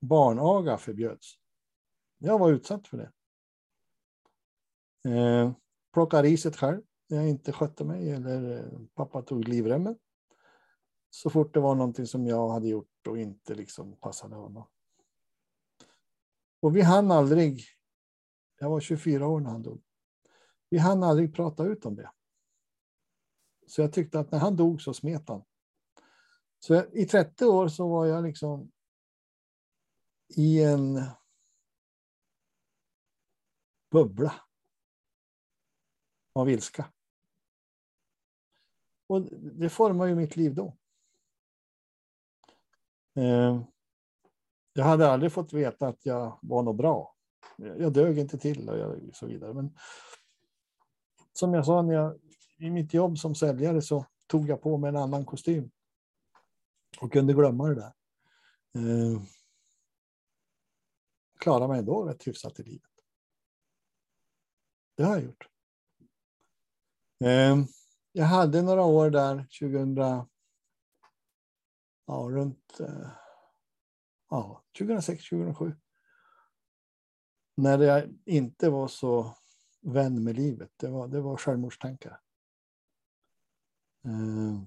barnaga 0.00 0.78
förbjöds. 0.78 1.34
Jag 2.18 2.38
var 2.38 2.50
utsatt 2.50 2.88
för 2.88 2.96
det. 2.98 3.12
Eh, 5.10 5.52
plocka 5.92 6.22
riset 6.22 6.56
själv 6.56 6.82
när 7.08 7.16
jag 7.16 7.28
inte 7.28 7.52
skötte 7.52 7.84
mig 7.84 8.10
eller 8.10 8.58
eh, 8.58 8.80
pappa 8.94 9.22
tog 9.22 9.48
livremmen. 9.48 9.98
Så 11.10 11.30
fort 11.30 11.54
det 11.54 11.60
var 11.60 11.74
någonting 11.74 12.06
som 12.06 12.26
jag 12.26 12.48
hade 12.48 12.68
gjort 12.68 13.06
och 13.08 13.18
inte 13.18 13.54
liksom 13.54 13.96
passade 13.96 14.34
honom. 14.34 14.68
Och 16.60 16.76
vi 16.76 16.80
hann 16.80 17.10
aldrig 17.10 17.64
jag 18.58 18.70
var 18.70 18.80
24 18.80 19.26
år 19.26 19.40
när 19.40 19.50
han 19.50 19.62
dog. 19.62 19.82
Vi 20.68 20.78
hann 20.78 21.02
aldrig 21.02 21.34
prata 21.34 21.64
ut 21.64 21.86
om 21.86 21.96
det. 21.96 22.10
Så 23.66 23.80
jag 23.80 23.92
tyckte 23.92 24.20
att 24.20 24.30
när 24.30 24.38
han 24.38 24.56
dog 24.56 24.82
så 24.82 24.94
smet 24.94 25.28
han. 25.28 25.42
Så 26.60 26.84
i 26.92 27.06
30 27.06 27.44
år 27.44 27.68
så 27.68 27.88
var 27.88 28.06
jag 28.06 28.24
liksom 28.24 28.72
i 30.36 30.62
en 30.62 31.02
bubbla 33.90 34.34
av 36.32 36.50
ilska. 36.50 36.92
Och 39.06 39.22
det 39.32 39.68
formar 39.68 40.06
ju 40.06 40.14
mitt 40.14 40.36
liv 40.36 40.54
då. 40.54 40.76
Eh, 43.14 43.62
jag 44.72 44.84
hade 44.84 45.10
aldrig 45.10 45.32
fått 45.32 45.52
veta 45.52 45.88
att 45.88 46.06
jag 46.06 46.38
var 46.42 46.62
något 46.62 46.76
bra 46.76 47.16
jag 47.60 47.92
dög 47.92 48.18
inte 48.18 48.38
till 48.38 48.68
och 48.68 49.16
så 49.16 49.26
vidare. 49.26 49.54
Men 49.54 49.70
som 51.32 51.54
jag 51.54 51.66
sa, 51.66 51.82
när 51.82 51.94
jag, 51.94 52.18
i 52.58 52.70
mitt 52.70 52.94
jobb 52.94 53.18
som 53.18 53.34
säljare 53.34 53.82
så 53.82 54.06
tog 54.26 54.48
jag 54.48 54.62
på 54.62 54.76
mig 54.76 54.88
en 54.88 54.96
annan 54.96 55.24
kostym 55.24 55.70
och 57.00 57.12
kunde 57.12 57.32
glömma 57.32 57.68
det 57.68 57.74
där. 57.74 57.92
Eh, 58.74 59.22
klarade 61.38 61.68
mig 61.68 61.78
ändå 61.78 62.04
rätt 62.04 62.26
hyfsat 62.26 62.60
i 62.60 62.62
livet. 62.62 62.90
Det 64.96 65.02
har 65.02 65.14
jag 65.14 65.24
gjort. 65.24 65.48
Eh, 67.24 67.56
jag 68.12 68.26
hade 68.26 68.62
några 68.62 68.84
år 68.84 69.10
där 69.10 69.46
2000. 69.60 69.96
Ja, 72.06 72.28
runt. 72.30 72.80
Eh, 72.80 73.10
ja, 74.30 74.64
2006, 74.78 75.28
2007 75.28 75.76
när 77.60 77.78
jag 77.78 78.18
inte 78.24 78.70
var 78.70 78.88
så 78.88 79.36
vän 79.80 80.24
med 80.24 80.36
livet. 80.36 80.70
Det 80.76 80.88
var, 80.88 81.08
det 81.08 81.20
var 81.20 81.36
självmordstankar. 81.36 82.20
Eh, 84.04 84.62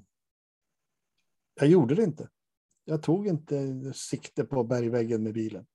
jag 1.54 1.70
gjorde 1.70 1.96
det 1.96 2.04
inte. 2.04 2.30
Jag 2.84 3.04
tog 3.04 3.28
inte 3.28 3.94
sikte 3.94 4.44
på 4.44 4.64
bergväggen 4.64 5.24
med 5.24 5.34
bilen. 5.34 5.66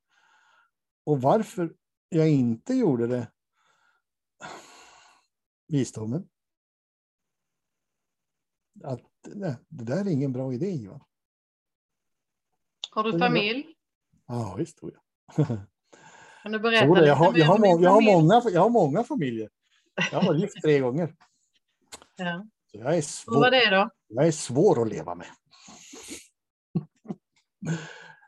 Och 1.04 1.22
varför 1.22 1.74
jag 2.08 2.28
inte 2.28 2.74
gjorde 2.74 3.06
det? 3.06 3.30
Visdomen. 5.68 6.28
Att 8.84 9.00
nej, 9.26 9.56
det 9.68 9.84
där 9.84 10.00
är 10.00 10.08
ingen 10.08 10.32
bra 10.32 10.52
idé, 10.52 10.70
Ivan. 10.70 11.04
Har 12.90 13.04
du 13.04 13.18
familj? 13.18 13.74
Ja, 14.26 14.54
visst. 14.58 14.78
Jag. 14.82 15.46
Kan 16.42 16.52
du 16.52 16.58
berätta 16.58 16.86
lite 16.86 17.06
jag, 17.06 17.14
har, 17.14 17.38
jag, 17.38 17.46
har 17.46 17.78
jag, 17.82 17.90
har 17.90 18.00
många, 18.00 18.42
jag 18.52 18.60
har 18.60 18.70
många 18.70 19.04
familjer. 19.04 19.50
Jag 20.12 20.20
har 20.20 20.34
gift 20.34 20.62
tre 20.62 20.78
gånger. 20.78 21.16
Ja. 22.16 22.46
Så 22.70 22.78
jag, 22.78 22.86
är 22.86 22.90
Hur 22.90 22.94
var 22.94 23.02
svår, 23.02 23.50
det 23.50 23.70
då? 23.70 23.90
jag 24.08 24.26
är 24.26 24.32
svår 24.32 24.82
att 24.82 24.88
leva 24.88 25.14
med. 25.14 25.26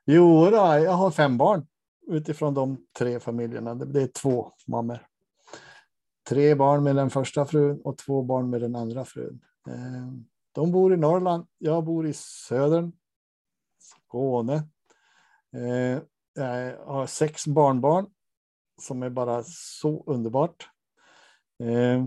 Jo, 0.05 0.45
då, 0.45 0.57
jag 0.57 0.93
har 0.93 1.11
fem 1.11 1.39
barn 1.39 1.67
utifrån 2.07 2.55
de 2.55 2.87
tre 2.99 3.21
familjerna. 3.21 3.75
Det 3.75 4.03
är 4.03 4.07
två 4.07 4.53
mammor. 4.67 5.07
Tre 6.29 6.55
barn 6.55 6.83
med 6.83 6.97
den 6.97 7.11
första 7.11 7.47
frun 7.47 7.81
och 7.85 7.99
två 7.99 8.23
barn 8.23 8.51
med 8.51 8.61
den 8.61 8.77
andra 8.77 9.05
frun. 9.05 9.41
Eh, 9.69 10.13
De 10.53 10.73
bor 10.73 10.95
i 10.95 10.97
Norrland. 10.97 11.47
Jag 11.59 11.85
bor 11.85 12.07
i 12.07 12.13
södern. 12.13 12.93
Skåne. 13.79 14.55
Eh, 15.57 16.03
Jag 16.35 16.77
har 16.87 17.07
sex 17.07 17.47
barnbarn 17.47 18.07
som 18.81 19.03
är 19.03 19.11
bara 19.11 19.43
så 19.47 20.05
underbart. 20.07 20.69
Eh, 21.63 22.07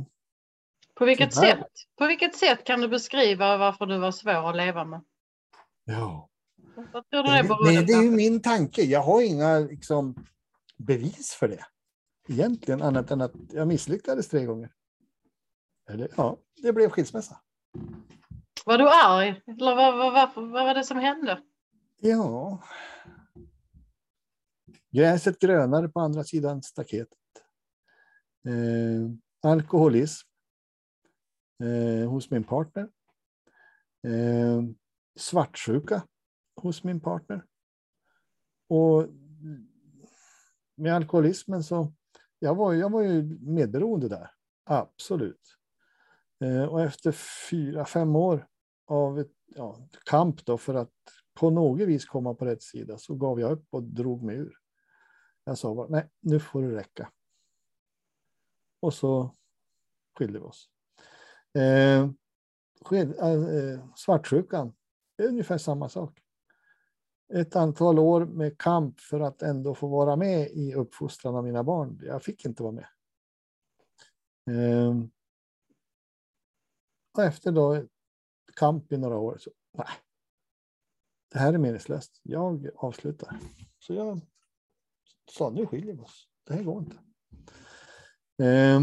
På 0.96 1.06
vilket, 1.06 1.34
sätt, 1.34 1.68
på 1.98 2.08
vilket 2.08 2.36
sätt 2.36 2.64
kan 2.64 2.82
du 2.82 2.88
beskriva 2.88 3.58
varför 3.58 3.86
du 3.86 3.98
var 3.98 4.12
svår 4.12 4.50
att 4.50 4.56
leva 4.56 4.86
med? 4.86 5.02
Ja. 5.84 6.30
Vad 6.76 7.10
tror 7.10 7.24
du 7.24 7.30
Det, 7.30 7.44
berodde 7.44 7.86
det, 7.86 7.94
är 7.94 8.04
ju 8.04 8.12
min 8.12 8.42
tanke. 8.42 8.84
Jag 8.84 9.02
har 9.02 9.22
inga 9.22 9.60
liksom, 9.60 10.26
bevis 10.78 11.34
för 11.34 11.48
det. 11.48 11.66
Egentligen 12.30 12.82
annat 12.82 13.12
än 13.12 13.22
att 13.22 13.34
jag 13.52 13.68
misslyckades 13.68 14.30
tre 14.30 14.46
gånger. 14.46 14.72
Eller 15.90 16.10
ja, 16.18 16.38
det 16.62 16.74
blev 16.74 16.90
skilsmässa. 16.90 17.40
Var 18.66 18.78
du 18.78 18.90
arg? 18.90 19.42
Eller 19.48 19.76
vad, 19.76 19.98
vad, 19.98 20.14
vad, 20.14 20.52
vad 20.52 20.66
var 20.66 20.74
det 20.74 20.84
som 20.84 20.98
hände? 20.98 21.44
Ja. 22.02 22.64
Gräset 24.92 25.40
grönare 25.40 25.90
på 25.90 26.00
andra 26.00 26.24
sidan 26.24 26.64
staketet. 26.64 27.18
Eh, 28.48 29.50
alkoholism. 29.52 30.28
Eh, 31.64 32.10
hos 32.10 32.30
min 32.30 32.44
partner. 32.44 32.90
Eh, 34.08 34.62
svartsjuka 35.20 36.04
hos 36.56 36.84
min 36.84 37.00
partner. 37.00 37.46
Och 38.68 39.08
med 40.76 40.96
alkoholismen 40.96 41.64
så, 41.64 41.94
jag 42.40 42.56
var, 42.56 42.74
jag 42.74 42.90
var 42.90 43.02
ju 43.02 43.40
medberoende 43.42 44.10
där. 44.10 44.32
Absolut. 44.64 45.58
Eh, 46.44 46.64
och 46.64 46.82
efter 46.82 47.12
fyra, 47.50 47.86
fem 47.86 48.16
år 48.16 48.48
av 48.86 49.20
ett, 49.20 49.32
ja, 49.46 49.90
kamp 50.06 50.46
då 50.46 50.58
för 50.58 50.74
att 50.74 50.94
på 51.34 51.50
något 51.50 51.88
vis 51.88 52.06
komma 52.06 52.34
på 52.34 52.46
rätt 52.46 52.64
sida 52.64 52.98
så 52.98 53.16
gav 53.16 53.40
jag 53.40 53.52
upp 53.52 53.68
och 53.70 53.84
drog 53.84 54.24
mig 54.24 54.36
ur. 54.36 54.58
Jag 55.44 55.58
sa 55.58 55.76
bara, 55.76 55.88
nej, 55.88 56.10
nu 56.20 56.40
får 56.40 56.62
det 56.62 56.76
räcka. 56.76 57.12
Och 58.80 58.94
så 58.94 59.36
skilde 60.18 60.40
vi 60.40 60.46
oss. 60.46 60.70
Eh, 61.54 62.10
sked, 62.82 63.16
eh, 63.20 63.32
eh 63.32 63.86
svartsjukan, 63.96 64.74
det 65.16 65.24
är 65.24 65.28
ungefär 65.28 65.58
samma 65.58 65.90
sak. 65.90 66.23
Ett 67.36 67.56
antal 67.56 68.00
år 68.00 68.26
med 68.26 68.58
kamp 68.58 69.00
för 69.00 69.20
att 69.20 69.42
ändå 69.42 69.76
få 69.76 69.88
vara 69.88 70.16
med 70.16 70.52
i 70.52 70.74
uppfostran 70.74 71.36
av 71.36 71.44
mina 71.44 71.64
barn. 71.64 72.00
Jag 72.04 72.24
fick 72.24 72.46
inte 72.46 72.64
vara 72.64 72.74
med. 72.74 72.88
Eh, 74.50 74.96
och 77.18 77.24
efter 77.24 77.52
då 77.52 77.84
kamp 78.56 78.92
i 78.92 78.98
några 78.98 79.18
år 79.18 79.38
så, 79.40 79.52
nej, 79.78 79.88
det 81.32 81.40
här 81.40 81.54
är 81.54 81.58
meningslöst. 81.58 82.20
Jag 82.24 82.70
avslutar. 82.76 83.40
Så 83.80 83.94
jag 83.94 84.22
sa, 85.32 85.50
nu 85.50 85.66
skiljer 85.66 85.94
vi 85.94 86.02
oss. 86.02 86.28
Det 86.44 86.54
här 86.54 86.64
går 86.64 86.80
inte. 86.80 86.98
Eh, 88.44 88.82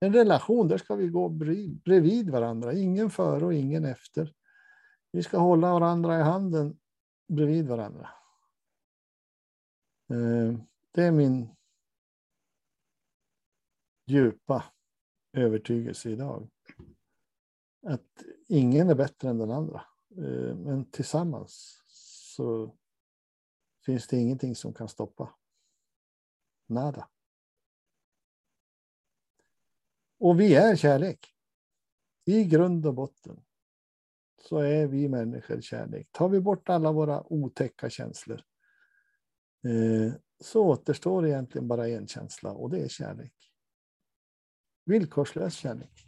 en 0.00 0.12
relation, 0.12 0.68
där 0.68 0.78
ska 0.78 0.94
vi 0.94 1.08
gå 1.08 1.28
bred- 1.28 1.82
bredvid 1.82 2.30
varandra. 2.30 2.72
Ingen 2.72 3.10
före 3.10 3.44
och 3.44 3.54
ingen 3.54 3.84
efter. 3.84 4.34
Vi 5.12 5.22
ska 5.22 5.38
hålla 5.38 5.72
varandra 5.72 6.18
i 6.18 6.22
handen 6.22 6.78
bredvid 7.26 7.68
varandra. 7.68 8.10
Eh, 10.10 10.58
det 10.90 11.02
är 11.02 11.12
min 11.12 11.48
djupa 14.06 14.64
övertygelse 15.32 16.10
idag. 16.10 16.48
Att 17.86 18.24
ingen 18.48 18.88
är 18.88 18.94
bättre 18.94 19.28
än 19.28 19.38
den 19.38 19.50
andra. 19.50 19.84
Eh, 20.10 20.56
men 20.56 20.90
tillsammans 20.90 21.82
så 21.86 22.76
finns 23.84 24.06
det 24.06 24.16
ingenting 24.16 24.56
som 24.56 24.74
kan 24.74 24.88
stoppa. 24.88 25.34
Nada. 26.66 27.08
Och 30.18 30.40
vi 30.40 30.54
är 30.54 30.76
kärlek. 30.76 31.34
I 32.24 32.44
grund 32.44 32.86
och 32.86 32.94
botten 32.94 33.44
så 34.48 34.58
är 34.58 34.86
vi 34.86 35.08
människor 35.08 35.60
kärlek. 35.60 36.08
Tar 36.12 36.28
vi 36.28 36.40
bort 36.40 36.68
alla 36.68 36.92
våra 36.92 37.32
otäcka 37.32 37.90
känslor 37.90 38.42
eh, 39.64 40.14
så 40.40 40.66
återstår 40.66 41.26
egentligen 41.26 41.68
bara 41.68 41.88
en 41.88 42.06
känsla 42.06 42.52
och 42.52 42.70
det 42.70 42.80
är 42.80 42.88
kärlek. 42.88 43.34
Villkorslös 44.84 45.54
kärlek. 45.54 46.06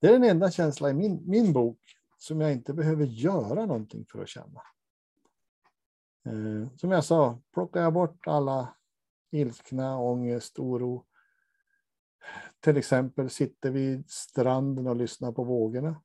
Det 0.00 0.06
är 0.06 0.12
den 0.12 0.24
enda 0.24 0.50
känsla 0.50 0.90
i 0.90 0.94
min, 0.94 1.22
min 1.26 1.52
bok 1.52 1.80
som 2.18 2.40
jag 2.40 2.52
inte 2.52 2.74
behöver 2.74 3.04
göra 3.04 3.66
någonting 3.66 4.06
för 4.12 4.22
att 4.22 4.28
känna. 4.28 4.62
Eh, 6.26 6.76
som 6.76 6.90
jag 6.90 7.04
sa, 7.04 7.40
plockar 7.52 7.82
jag 7.82 7.92
bort 7.92 8.26
alla 8.26 8.76
ilskna, 9.30 9.98
ångest, 9.98 10.58
oro. 10.58 11.06
Till 12.60 12.76
exempel 12.76 13.30
sitter 13.30 13.70
vi 13.70 13.86
vid 13.88 14.10
stranden 14.10 14.86
och 14.86 14.96
lyssnar 14.96 15.32
på 15.32 15.44
vågorna. 15.44 16.02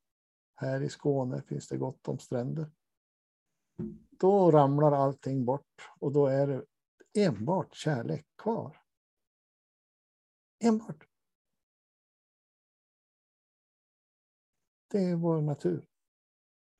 Här 0.60 0.82
i 0.82 0.90
Skåne 0.90 1.42
finns 1.42 1.68
det 1.68 1.78
gott 1.78 2.08
om 2.08 2.20
stränder. 2.20 2.72
Då 4.10 4.52
ramlar 4.52 4.92
allting 4.92 5.46
bort 5.46 5.92
och 6.00 6.12
då 6.12 6.28
är 6.28 6.48
det 6.48 6.66
enbart 7.26 7.76
kärlek 7.76 8.28
kvar. 8.38 8.82
Enbart. 10.60 11.08
Det 14.88 14.98
är 14.98 15.16
vår 15.16 15.42
natur. 15.42 15.88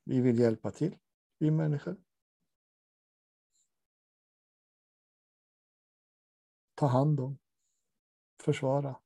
Vi 0.04 0.22
vill 0.22 0.40
hjälpa 0.40 0.72
till, 0.72 0.98
vi 1.38 1.52
människor. 1.52 2.04
Ta 6.76 6.86
hand 6.86 7.20
om, 7.20 7.38
försvara 8.44 9.02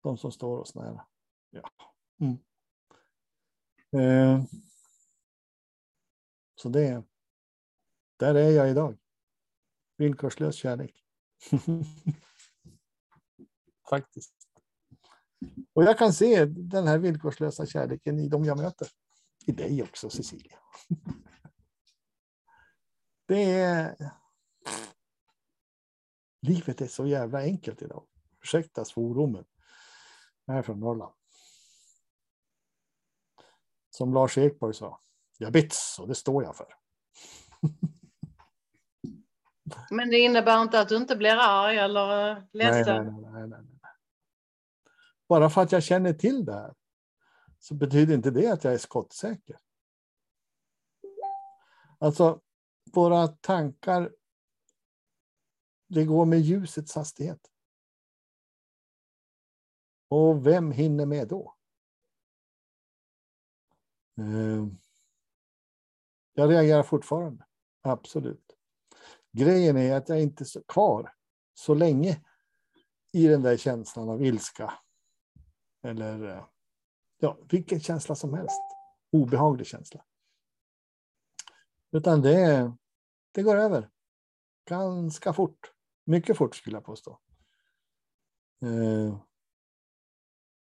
de 0.00 0.18
som 0.18 0.32
står 0.32 0.58
oss 0.58 0.74
nära. 0.74 1.06
Ja. 1.50 1.70
Mm. 2.20 2.38
Eh, 3.96 4.42
så 6.54 6.68
det, 6.68 7.02
där 8.16 8.34
är 8.34 8.50
jag 8.50 8.70
idag. 8.70 8.98
Villkorslös 9.96 10.54
kärlek. 10.54 11.04
Faktiskt. 13.90 14.34
Och 15.72 15.84
jag 15.84 15.98
kan 15.98 16.12
se 16.12 16.44
den 16.44 16.86
här 16.86 16.98
villkorslösa 16.98 17.66
kärleken 17.66 18.18
i 18.18 18.28
de 18.28 18.44
jag 18.44 18.58
möter. 18.58 18.88
I 19.46 19.52
dig 19.52 19.82
också, 19.82 20.10
Cecilia. 20.10 20.58
Det 23.26 23.52
är... 23.52 24.12
Livet 26.46 26.80
är 26.80 26.86
så 26.86 27.06
jävla 27.06 27.42
enkelt 27.42 27.82
idag. 27.82 28.06
Ursäkta 28.42 28.84
svordomen. 28.84 29.44
Jag 30.44 30.56
är 30.56 30.62
från 30.62 30.80
Norrland. 30.80 31.14
Som 33.96 34.14
Lars 34.14 34.38
Ekborg 34.38 34.74
sa. 34.74 35.00
Jag 35.38 35.52
bits 35.52 35.98
och 35.98 36.08
det 36.08 36.14
står 36.14 36.44
jag 36.44 36.56
för. 36.56 36.66
Men 39.90 40.10
det 40.10 40.18
innebär 40.18 40.62
inte 40.62 40.80
att 40.80 40.88
du 40.88 40.96
inte 40.96 41.16
blir 41.16 41.36
arg 41.36 41.78
eller 41.78 42.30
eh, 42.30 42.34
Nej, 42.34 42.46
ledsen? 42.52 43.06
nej, 43.06 43.14
nej, 43.32 43.48
nej, 43.48 43.48
nej. 43.48 43.80
Bara 45.28 45.50
för 45.50 45.62
att 45.62 45.72
jag 45.72 45.82
känner 45.82 46.12
till 46.12 46.44
det 46.44 46.52
här 46.52 46.74
så 47.58 47.74
betyder 47.74 48.14
inte 48.14 48.30
det 48.30 48.52
att 48.52 48.64
jag 48.64 48.74
är 48.74 48.78
skottsäker. 48.78 49.56
Alltså, 51.98 52.40
våra 52.92 53.28
tankar, 53.28 54.12
det 55.88 56.04
går 56.04 56.26
med 56.26 56.40
ljusets 56.40 56.94
hastighet. 56.94 57.50
Och 60.08 60.46
vem 60.46 60.72
hinner 60.72 61.06
med 61.06 61.28
då? 61.28 61.54
Eh, 64.18 64.66
jag 66.32 66.50
reagerar 66.50 66.82
fortfarande, 66.82 67.46
absolut. 67.82 68.56
Grejen 69.32 69.76
är 69.76 69.96
att 69.96 70.08
jag 70.08 70.22
inte 70.22 70.44
är 70.44 70.62
kvar 70.68 71.14
så 71.54 71.74
länge 71.74 72.24
i 73.12 73.26
den 73.26 73.42
där 73.42 73.56
känslan 73.56 74.08
av 74.08 74.24
ilska. 74.24 74.72
Eller 75.82 76.24
eh, 76.24 76.46
ja, 77.18 77.38
vilken 77.48 77.80
känsla 77.80 78.14
som 78.14 78.34
helst. 78.34 78.60
Obehaglig 79.12 79.66
känsla. 79.66 80.04
Utan 81.90 82.22
det, 82.22 82.72
det 83.32 83.42
går 83.42 83.56
över. 83.56 83.90
ganska 84.68 85.32
fort. 85.32 85.72
Mycket 86.04 86.36
fort 86.36 86.56
skulle 86.56 86.76
jag 86.76 86.84
påstå. 86.84 87.20
Eh, 88.62 89.20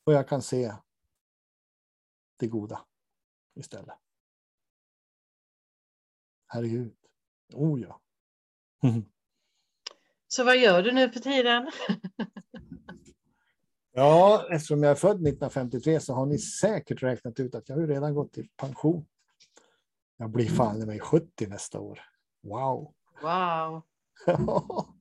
och 0.04 0.12
jag 0.12 0.28
kan 0.28 0.42
se 0.42 0.74
det 2.36 2.46
goda 2.46 2.87
istället. 3.58 3.96
Herregud. 6.46 6.94
Oh 7.54 7.80
ja. 7.80 8.00
Så 10.28 10.44
vad 10.44 10.56
gör 10.56 10.82
du 10.82 10.92
nu 10.92 11.10
för 11.10 11.20
tiden? 11.20 11.70
ja, 13.92 14.46
eftersom 14.50 14.82
jag 14.82 14.90
är 14.90 14.94
född 14.94 15.10
1953 15.10 16.00
så 16.00 16.14
har 16.14 16.26
ni 16.26 16.38
säkert 16.38 17.02
räknat 17.02 17.40
ut 17.40 17.54
att 17.54 17.68
jag 17.68 17.76
har 17.76 17.86
redan 17.86 18.14
gått 18.14 18.38
i 18.38 18.48
pension. 18.56 19.06
Jag 20.16 20.30
blir 20.30 20.46
fan 20.46 20.82
i 20.82 20.86
mig 20.86 21.00
70 21.00 21.46
nästa 21.46 21.80
år. 21.80 22.00
Wow. 22.42 22.94
Wow. 23.22 23.82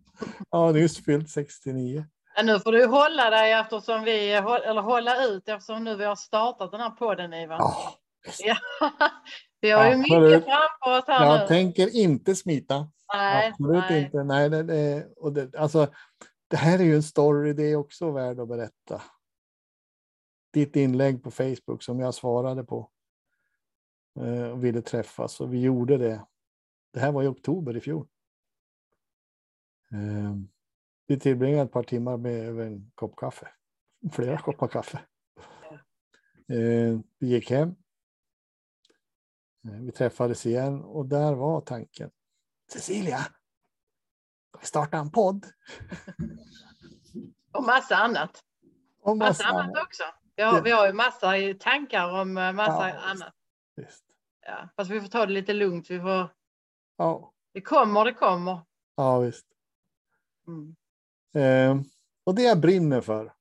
ja, 0.50 0.72
nyss 0.72 1.06
fyllt 1.06 1.30
69. 1.30 2.06
Ja, 2.36 2.44
nu 2.44 2.60
får 2.60 2.72
du 2.72 2.86
hålla 2.86 3.30
dig 3.30 3.52
eftersom 3.52 4.04
vi, 4.04 4.32
eller 4.32 4.82
hålla 4.82 5.26
ut 5.26 5.50
eftersom 5.50 5.84
nu 5.84 5.96
vi 5.96 6.06
har 6.06 6.16
startat 6.16 6.72
den 6.72 6.82
här 6.82 6.90
podden 6.90 7.34
Ivan. 7.34 7.58
Ja, 7.60 8.00
ja. 8.40 8.58
Vi 9.62 9.72
har 9.72 9.90
ju 9.90 9.98
mycket 9.98 10.46
framför 10.46 11.00
oss 11.00 11.08
här 11.08 11.26
Jag 11.26 11.42
nu. 11.42 11.48
tänker 11.48 11.96
inte 11.96 12.36
smita. 12.36 12.92
Nej, 13.14 13.50
Absolut 13.50 13.84
nej. 13.90 14.04
inte. 14.04 14.24
Nej, 14.24 14.50
det, 14.50 14.64
det, 14.64 15.08
och 15.18 15.34
det, 15.34 15.56
alltså, 15.56 15.88
det 16.48 16.58
här 16.58 16.80
är 16.80 16.84
ju 16.84 16.96
en 16.96 17.04
story, 17.04 17.54
det 17.54 17.64
är 17.64 17.76
också 17.76 18.12
värd 18.12 18.40
att 18.40 18.48
berätta. 18.48 19.02
Ditt 20.54 20.76
inlägg 20.76 21.24
på 21.24 21.32
Facebook 21.32 21.84
som 21.84 22.00
jag 22.00 22.14
svarade 22.14 22.64
på 22.64 22.90
eh, 24.20 24.50
och 24.52 24.64
ville 24.64 24.82
träffas 24.82 25.42
och 25.42 25.54
vi 25.54 25.62
gjorde 25.62 25.98
det. 25.98 26.26
Det 26.94 27.00
här 27.00 27.12
var 27.12 27.24
i 27.24 27.28
oktober 27.28 27.78
i 27.78 27.80
fjol. 27.80 28.08
Eh, 29.92 30.36
vi 31.08 31.20
tillbringade 31.20 31.64
ett 31.64 31.72
par 31.72 31.84
timmar 31.84 32.18
med 32.18 32.46
över 32.46 32.66
en 32.66 32.92
kopp 32.96 33.16
kaffe. 33.16 33.48
Flera 34.12 34.38
koppar 34.38 34.68
kaffe. 34.68 35.00
Eh, 36.50 37.00
vi 37.20 37.28
gick 37.28 37.50
hem. 37.52 37.76
Eh, 39.68 39.74
Vi 39.82 39.92
träffades 39.92 40.46
igen 40.46 40.84
och 40.84 41.06
där 41.06 41.34
var 41.36 41.62
tanken. 41.62 42.12
Cecilia, 42.72 43.18
ska 43.18 44.60
vi 44.60 44.66
starta 44.66 44.98
en 44.98 45.12
podd? 45.12 45.46
Och 47.52 47.64
massa 47.64 47.96
annat. 47.96 48.44
Och 49.02 49.18
Massa 49.18 49.30
massa 49.30 49.46
annat 49.48 49.84
också. 49.84 50.04
Vi 50.36 50.44
har, 50.44 50.62
vi 50.62 50.72
har 50.72 50.88
ju 50.88 50.94
massa 50.94 51.34
tankar 51.60 52.22
om 52.22 52.38
eh, 52.38 52.54
massa 52.54 52.90
Ja, 52.90 52.96
annat. 53.00 53.34
Visst. 53.76 54.04
Ja, 54.42 54.70
fast 54.76 54.92
vi 54.92 55.02
får 55.02 55.08
ta 55.08 55.26
det 55.26 55.32
lite 55.34 55.54
lugnt. 55.54 55.90
Vi 55.90 56.00
får, 56.00 56.30
Ja, 56.98 57.34
det 57.54 57.62
kommer, 57.62 58.06
det 58.06 58.14
kommer. 58.14 58.60
ja 58.96 59.20
visst. 59.20 59.48
Mm. 60.48 60.76
Eh, 61.36 61.86
och 62.24 62.36
det 62.36 62.42
jag 62.42 62.60
brinner 62.60 63.02
för, 63.02 63.34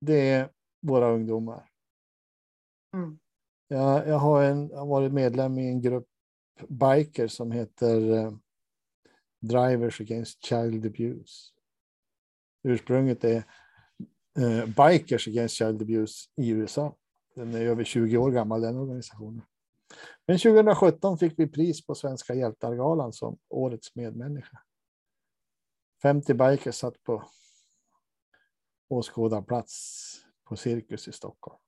det 0.00 0.30
är 0.30 0.50
våra 0.82 1.06
ungdomar. 1.10 1.70
Mm. 2.94 3.18
Jag, 3.72 4.08
jag 4.08 4.18
har, 4.18 4.42
en, 4.42 4.68
jag 4.68 4.78
har 4.78 4.86
varit 4.86 5.12
medlem 5.12 5.58
i 5.58 5.68
en 5.68 5.80
grupp 5.80 6.06
biker 6.68 7.28
som 7.28 7.52
heter 7.52 8.12
eh, 8.12 8.32
Drivers 9.40 10.00
Against 10.00 10.44
Child 10.44 10.86
Abuse. 10.86 11.52
Ursprunget 12.62 13.24
är 13.24 13.44
eh, 14.38 14.66
Bikers 14.66 15.28
Against 15.28 15.54
Child 15.54 15.82
Abuse 15.82 16.14
i 16.36 16.50
USA. 16.50 16.96
Den 17.34 17.54
är 17.54 17.60
över 17.60 17.84
20 17.84 18.16
år 18.16 18.30
gammal 18.30 18.60
den 18.60 18.76
organisationen. 18.76 19.42
Men 20.26 20.38
2017 20.38 21.18
fick 21.18 21.38
vi 21.38 21.46
pris 21.46 21.86
på 21.86 21.94
Svenska 21.94 22.34
hjältargalan 22.34 23.12
som 23.12 23.38
årets 23.48 23.94
medmänniska. 23.94 24.58
50 26.02 26.34
bikers 26.34 26.74
satt 26.74 27.02
på 27.02 27.24
åskådarplats 28.88 30.00
på 30.44 30.56
Cirkus 30.56 31.08
i 31.08 31.12
Stockholm. 31.12 31.58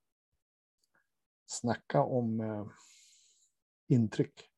Snacka 1.53 2.03
om 2.03 2.41
eh, 2.41 2.67
intryck. 3.89 4.51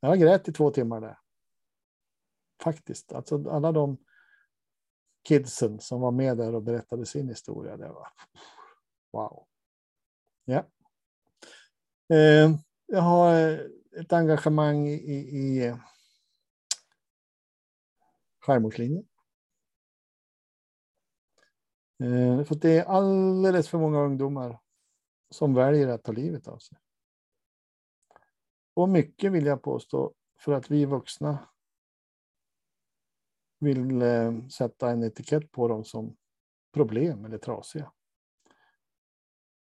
Jag 0.00 0.20
grät 0.20 0.48
i 0.48 0.52
två 0.52 0.70
timmar 0.70 1.00
där. 1.00 1.18
Faktiskt, 2.62 3.12
alltså 3.12 3.50
alla 3.50 3.72
de 3.72 3.98
kidsen 5.22 5.80
som 5.80 6.00
var 6.00 6.10
med 6.10 6.36
där 6.36 6.54
och 6.54 6.62
berättade 6.62 7.06
sin 7.06 7.28
historia. 7.28 7.76
Det 7.76 7.88
var 7.88 8.08
wow. 9.12 9.46
Ja. 10.44 10.66
Eh, 12.08 12.56
jag 12.86 13.00
har 13.00 13.34
eh, 13.34 13.58
ett 14.00 14.12
engagemang 14.12 14.88
i, 14.88 15.14
i, 15.14 15.66
eh, 15.66 15.78
skärmorslinjen. 18.40 19.08
eh, 22.00 22.44
för 22.44 22.54
det 22.54 22.78
är 22.78 22.84
alldeles 22.84 23.68
för 23.68 23.78
många 23.78 23.98
ungdomar 24.00 24.63
som 25.34 25.54
väljer 25.54 25.88
att 25.88 26.04
ta 26.04 26.12
livet 26.12 26.48
av 26.48 26.58
sig. 26.58 26.78
Och 28.74 28.88
mycket 28.88 29.32
vill 29.32 29.46
jag 29.46 29.62
påstå 29.62 30.14
för 30.38 30.52
att 30.52 30.70
vi 30.70 30.84
vuxna 30.84 31.48
vill 33.58 34.02
eh, 34.02 34.46
sätta 34.46 34.90
en 34.90 35.02
etikett 35.02 35.52
på 35.52 35.68
dem 35.68 35.84
som 35.84 36.16
problem 36.72 37.24
eller 37.24 37.38
trasiga. 37.38 37.92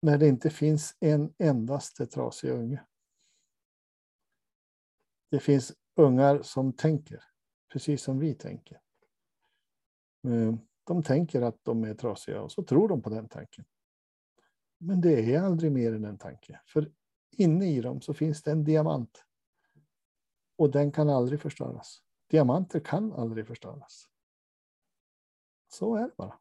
När 0.01 0.17
det 0.17 0.27
inte 0.27 0.49
finns 0.49 0.97
en 0.99 1.33
endaste 1.37 2.07
trasig 2.07 2.49
unge. 2.49 2.85
Det 5.31 5.39
finns 5.39 5.73
ungar 5.95 6.41
som 6.41 6.73
tänker, 6.73 7.23
precis 7.71 8.03
som 8.03 8.19
vi 8.19 8.35
tänker. 8.35 8.81
Eh, 10.27 10.55
de 10.83 11.03
tänker 11.03 11.41
att 11.41 11.63
de 11.63 11.83
är 11.83 11.93
trasiga 11.93 12.41
och 12.41 12.51
så 12.51 12.63
tror 12.63 12.87
de 12.87 13.01
på 13.01 13.09
den 13.09 13.29
tanken. 13.29 13.65
Men 14.83 15.01
det 15.01 15.35
är 15.35 15.41
aldrig 15.41 15.71
mer 15.71 15.93
än 15.93 16.05
en 16.05 16.17
tanke. 16.17 16.61
För 16.65 16.91
inne 17.31 17.65
i 17.65 17.81
dem 17.81 18.01
så 18.01 18.13
finns 18.13 18.43
det 18.43 18.51
en 18.51 18.63
diamant. 18.63 19.25
Och 20.55 20.71
den 20.71 20.91
kan 20.91 21.09
aldrig 21.09 21.41
förstöras. 21.41 22.01
Diamanter 22.27 22.79
kan 22.79 23.13
aldrig 23.13 23.47
förstöras. 23.47 24.07
Så 25.67 25.95
är 25.95 26.01
det 26.01 26.15
bara. 26.17 26.39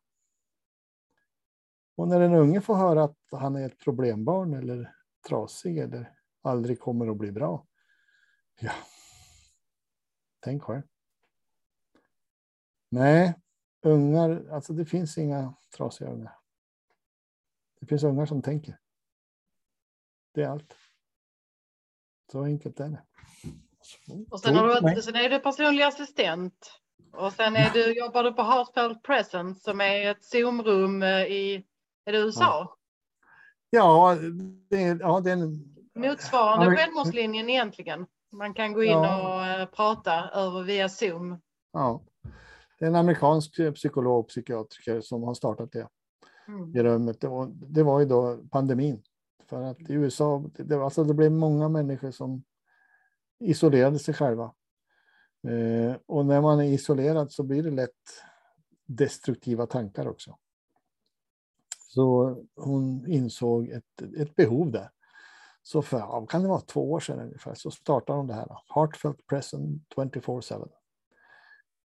Och 1.97 2.09
när 2.09 2.21
en 2.21 2.35
unge 2.35 2.61
får 2.61 2.75
höra 2.75 3.05
att 3.05 3.19
han 3.31 3.57
är 3.57 3.67
ett 3.67 3.79
problembarn 3.79 4.55
eller 4.55 4.95
trasig 5.29 5.79
eller 5.79 6.15
aldrig 6.43 6.81
kommer 6.81 7.09
att 7.09 7.17
bli 7.17 7.33
bra. 7.33 7.67
Ja, 8.61 8.73
tänk 10.41 10.63
själv. 10.63 10.83
Nej, 12.89 13.35
ungar, 13.83 14.49
alltså 14.51 14.73
det 14.73 14.85
finns 14.85 15.19
inga 15.19 15.55
trasiga 15.77 16.11
ungar. 16.11 16.40
Det 17.81 17.87
finns 17.87 18.05
ungar 18.05 18.27
som 18.27 18.43
tänker. 18.43 18.79
Det 20.35 20.43
är 20.43 20.49
allt. 20.49 20.77
Så 22.33 22.45
enkelt 22.45 22.81
är 22.81 22.89
det. 22.89 23.03
Och 24.31 24.41
sen, 24.41 24.57
har 24.57 24.95
du, 24.95 25.03
sen 25.03 25.17
är 25.17 25.31
du 25.31 25.39
personlig 25.39 25.83
assistent. 25.85 26.73
Och 27.13 27.33
sen 27.33 27.57
är 27.57 27.71
du, 27.71 27.99
jobbar 27.99 28.25
du 28.25 28.33
på 28.33 28.43
Heartfelt 28.43 29.03
Presence 29.03 29.61
som 29.61 29.81
är 29.81 30.11
ett 30.11 30.23
Zoom-rum 30.25 31.03
eh, 31.03 31.27
i 31.27 31.67
är 32.05 32.13
det 32.13 32.19
USA. 32.19 32.77
Ja, 33.71 34.17
det 34.69 34.81
ja, 34.81 35.21
det 35.21 35.31
är 35.31 35.37
en, 35.37 35.77
Motsvarande 35.95 36.67
Ja, 36.67 36.77
självmordslinjen 36.77 37.51
egentligen. 37.51 38.07
Man 38.33 38.55
kan 38.55 38.73
gå 38.73 38.83
in 38.83 38.91
Ja. 38.91 39.37
och 39.37 39.47
eh, 39.47 39.67
prata 39.67 40.31
över 40.31 40.63
via 40.63 40.89
Zoom. 40.89 41.41
ja, 41.73 42.03
det 42.79 42.85
är 42.85 42.89
en 42.89 42.97
amerikansk 42.97 43.75
psykolog 43.75 44.19
och 44.21 44.29
psykiatriker 44.29 45.01
som 45.01 45.23
har 45.23 45.35
startat 45.35 45.73
det 45.73 45.89
Mm. 46.51 46.77
i 46.77 46.83
rummet. 46.83 47.25
Och 47.25 47.49
det 47.49 47.83
var 47.83 48.01
ju 48.01 48.07
då 48.07 48.39
pandemin. 48.51 49.03
För 49.47 49.63
att 49.63 49.81
i 49.81 49.93
USA, 49.93 50.45
det, 50.57 50.77
var- 50.77 50.85
alltså 50.85 51.05
det 51.05 51.15
blev 51.15 51.33
många 51.33 51.69
människor 51.69 52.11
som 52.11 52.43
isolerade 53.39 53.99
sig 53.99 54.15
själva. 54.15 54.55
Eh, 55.49 55.97
och 56.07 56.27
när 56.27 56.41
man 56.41 56.61
är 56.61 56.65
isolerad 56.65 57.33
så 57.33 57.43
blir 57.43 57.63
det 57.63 57.71
lätt 57.71 58.23
destruktiva 58.87 59.67
tankar 59.67 60.09
också. 60.09 60.37
Så 61.79 62.37
hon 62.57 63.07
insåg 63.09 63.69
ett, 63.69 64.03
ett 64.17 64.37
behov 64.37 64.71
där. 64.71 64.91
Så 65.63 65.83
för, 65.83 65.99
ja, 65.99 66.27
kan 66.27 66.43
det 66.43 66.49
vara 66.49 66.61
två 66.61 66.93
år 66.93 67.01
sedan 67.01 67.21
ungefär, 67.21 67.55
så 67.55 67.71
startade 67.71 68.19
hon 68.19 68.27
det 68.27 68.35
här. 68.35 68.59
Heartfelt 68.75 69.27
Present 69.27 69.83
24-7. 69.97 70.69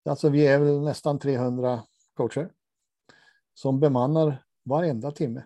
Alltså 0.06 0.30
vi 0.30 0.48
är 0.48 0.60
väl 0.60 0.82
nästan 0.82 1.20
300 1.20 1.84
coacher 2.14 2.52
som 3.54 3.80
bemannar 3.80 4.44
varenda 4.70 5.12
timme. 5.12 5.46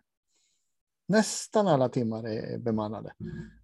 Nästan 1.07 1.67
alla 1.67 1.89
timmar 1.89 2.27
är 2.27 2.57
bemannade. 2.57 3.13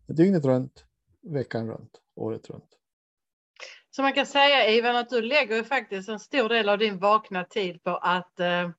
Dygnet 0.08 0.46
runt, 0.46 0.86
veckan 1.22 1.68
runt, 1.68 2.02
året 2.16 2.50
runt. 2.50 2.70
Så 3.90 4.02
man 4.02 4.14
kan 4.14 4.26
säga 4.26 4.70
Ivan 4.70 4.96
att 4.96 5.10
du 5.10 5.22
lägger 5.22 5.56
ju 5.56 5.64
faktiskt 5.64 6.10
en 6.10 6.20
stor 6.20 6.50
del 6.50 6.70
av 6.70 6.78
din 6.78 7.00
vakna 7.00 7.44
tid 7.44 7.84
på 7.84 7.90
att 7.90 8.40
eh, 8.40 8.70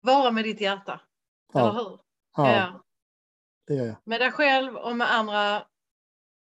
vara 0.00 0.30
med 0.30 0.44
ditt 0.44 0.60
hjärta. 0.60 1.00
Eller 1.54 1.64
Ja, 1.64 1.72
hur? 1.72 1.98
ja, 2.36 2.84
det 3.66 3.74
gör 3.74 3.86
jag. 3.86 3.96
Med 4.04 4.20
dig 4.20 4.30
själv 4.30 4.76
och 4.76 4.96
med 4.96 5.12
andra 5.12 5.66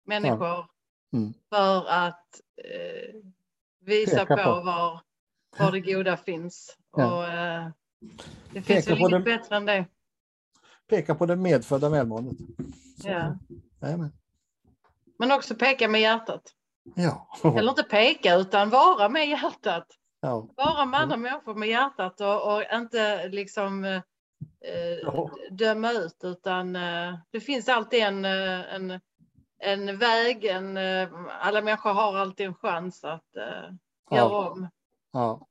människor. 0.05 0.67
Mm. 1.13 1.33
För 1.49 1.87
att 1.89 2.41
eh, 2.57 3.21
visa 3.81 4.27
på, 4.27 4.37
på. 4.37 4.61
Var, 4.61 5.01
var 5.59 5.73
det 5.73 5.81
goda 5.81 6.17
finns. 6.17 6.79
Ja. 6.97 7.17
Och, 7.17 7.29
eh, 7.29 7.69
det 8.01 8.61
Peka 8.61 8.63
finns 8.63 8.89
väl 8.89 8.99
inget 8.99 9.11
det- 9.11 9.19
bättre 9.21 9.57
än 9.57 9.67
det. 9.67 9.87
Peka 10.89 11.15
på 11.15 11.27
det 11.27 11.37
medfödda 11.37 11.89
välmåendet. 11.89 12.37
Så. 13.03 13.09
Ja. 13.09 13.37
Men 15.19 15.33
också 15.33 15.55
peka 15.55 15.89
med 15.89 16.01
hjärtat. 16.01 16.43
Ja. 16.95 17.29
Eller 17.45 17.69
inte 17.71 17.83
peka 17.83 18.35
utan 18.35 18.71
vara 18.71 19.09
med 19.09 19.29
hjärtat. 19.29 19.87
ja. 20.21 20.49
Vara 20.57 20.85
med 20.85 21.01
andra 21.01 21.17
människor 21.17 21.55
med 21.55 21.69
hjärtat 21.69 22.21
och, 22.21 22.55
och 22.55 22.63
inte 22.73 23.29
liksom 23.29 23.85
eh, 23.85 24.01
Ja. 25.03 25.31
döma 25.51 25.93
ut 25.93 26.17
utan 26.23 26.77
eh, 26.77 27.15
det 27.31 27.41
finns 27.41 27.69
alltid 27.69 28.01
en, 28.03 28.25
eh, 28.25 28.75
en, 28.75 29.01
en 29.59 29.99
väg. 29.99 30.45
En, 30.45 30.77
eh, 30.77 31.09
alla 31.41 31.63
människor 31.63 31.93
har 31.93 32.17
alltid 32.17 32.47
en 32.47 32.55
chans 32.55 33.05
att 33.05 33.37
eh, 33.37 33.75
Ja. 34.11 34.17
göra 34.17 34.51
om. 34.51 34.69
Ja. 35.13 35.47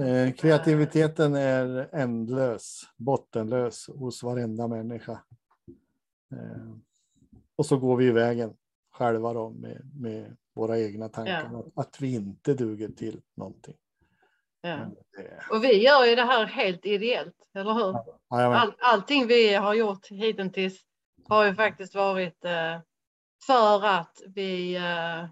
Eh, 0.00 0.32
kreativiteten 0.32 1.34
är 1.34 1.88
ändlös, 1.92 2.82
bottenlös 2.96 3.88
hos 3.88 4.22
varenda 4.22 4.68
människa. 4.68 5.12
Eh, 6.32 6.76
och 7.56 7.66
så 7.66 7.76
går 7.76 7.96
vi 7.96 8.06
i 8.06 8.12
vägen 8.12 8.54
själva 8.92 9.32
då 9.32 9.50
med, 9.50 9.90
med 9.94 10.36
våra 10.54 10.78
egna 10.78 11.08
tankar. 11.08 11.50
Ja. 11.52 11.58
Att, 11.58 11.86
att 11.86 12.00
vi 12.00 12.14
inte 12.14 12.54
duger 12.54 12.88
till 12.88 13.20
någonting. 13.36 13.76
Ja. 14.60 14.90
Och 15.50 15.64
vi 15.64 15.82
gör 15.82 16.04
ju 16.04 16.14
det 16.14 16.24
här 16.24 16.46
helt 16.46 16.86
ideellt, 16.86 17.36
eller 17.54 17.72
hur? 17.72 17.96
All, 18.28 18.72
allting 18.78 19.26
vi 19.26 19.54
har 19.54 19.74
gjort 19.74 20.06
hittills 20.06 20.80
har 21.28 21.44
ju 21.44 21.54
faktiskt 21.54 21.94
varit 21.94 22.44
eh, 22.44 22.80
för 23.46 23.84
att 23.86 24.22
vi 24.26 24.76
eh, 24.76 25.28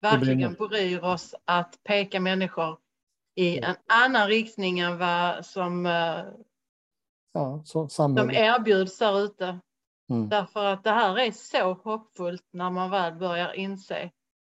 verkligen 0.00 0.54
bryr 0.54 1.04
oss 1.04 1.34
att 1.44 1.78
peka 1.84 2.20
människor 2.20 2.78
i 3.34 3.58
en 3.58 3.74
annan 3.88 4.28
riktning 4.28 4.78
än 4.78 4.98
vad 4.98 5.46
som 5.46 5.86
eh, 5.86 6.24
Ja, 7.32 7.62
så 7.64 7.88
samhället. 7.88 8.36
erbjuds 8.36 8.98
där 8.98 9.20
ute. 9.24 9.60
Mm. 10.10 10.28
Därför 10.28 10.64
att 10.64 10.84
det 10.84 10.90
här 10.90 11.18
är 11.18 11.30
så 11.30 11.72
hoppfullt 11.72 12.46
när 12.52 12.70
man 12.70 12.90
väl 12.90 13.14
börjar 13.14 13.52
inse 13.52 14.10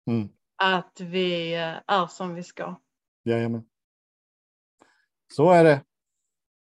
Mm. 0.08 0.30
att 0.56 1.00
vi 1.02 1.54
eh, 1.54 1.76
är 1.88 2.08
som 2.08 2.36
vi 2.36 2.44
ska. 2.44 2.76
Jajamän. 3.24 3.64
Så 5.34 5.52
är 5.52 5.64
det. 5.64 5.84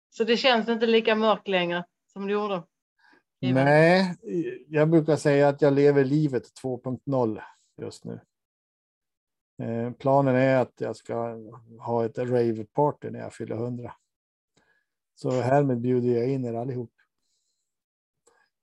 Så 0.10 0.24
det 0.24 0.38
känns 0.38 0.70
inte 0.70 0.86
lika 0.86 1.16
mörkt 1.16 1.48
längre 1.48 1.86
som 2.14 2.28
det 2.28 2.34
gjorde. 2.34 2.64
Nej, 3.42 4.16
jag 4.68 4.90
brukar 4.90 5.16
säga 5.16 5.48
att 5.48 5.62
jag 5.62 5.74
lever 5.74 6.06
livet 6.06 6.44
2.0 6.64 7.42
just 7.82 8.06
nu. 8.06 8.20
Eh, 9.64 9.92
planen 9.92 10.36
är 10.36 10.58
att 10.58 10.74
jag 10.78 10.96
ska 10.96 11.38
ha 11.80 12.06
ett 12.06 12.18
rave-party 12.18 13.10
när 13.10 13.20
jag 13.20 13.34
fyller 13.34 13.56
100. 13.56 13.94
Så 15.16 15.32
härmed 15.32 15.82
bjuder 15.82 16.10
jag 16.10 16.30
in 16.30 16.46
er 16.46 16.54
allihop. 16.54 16.92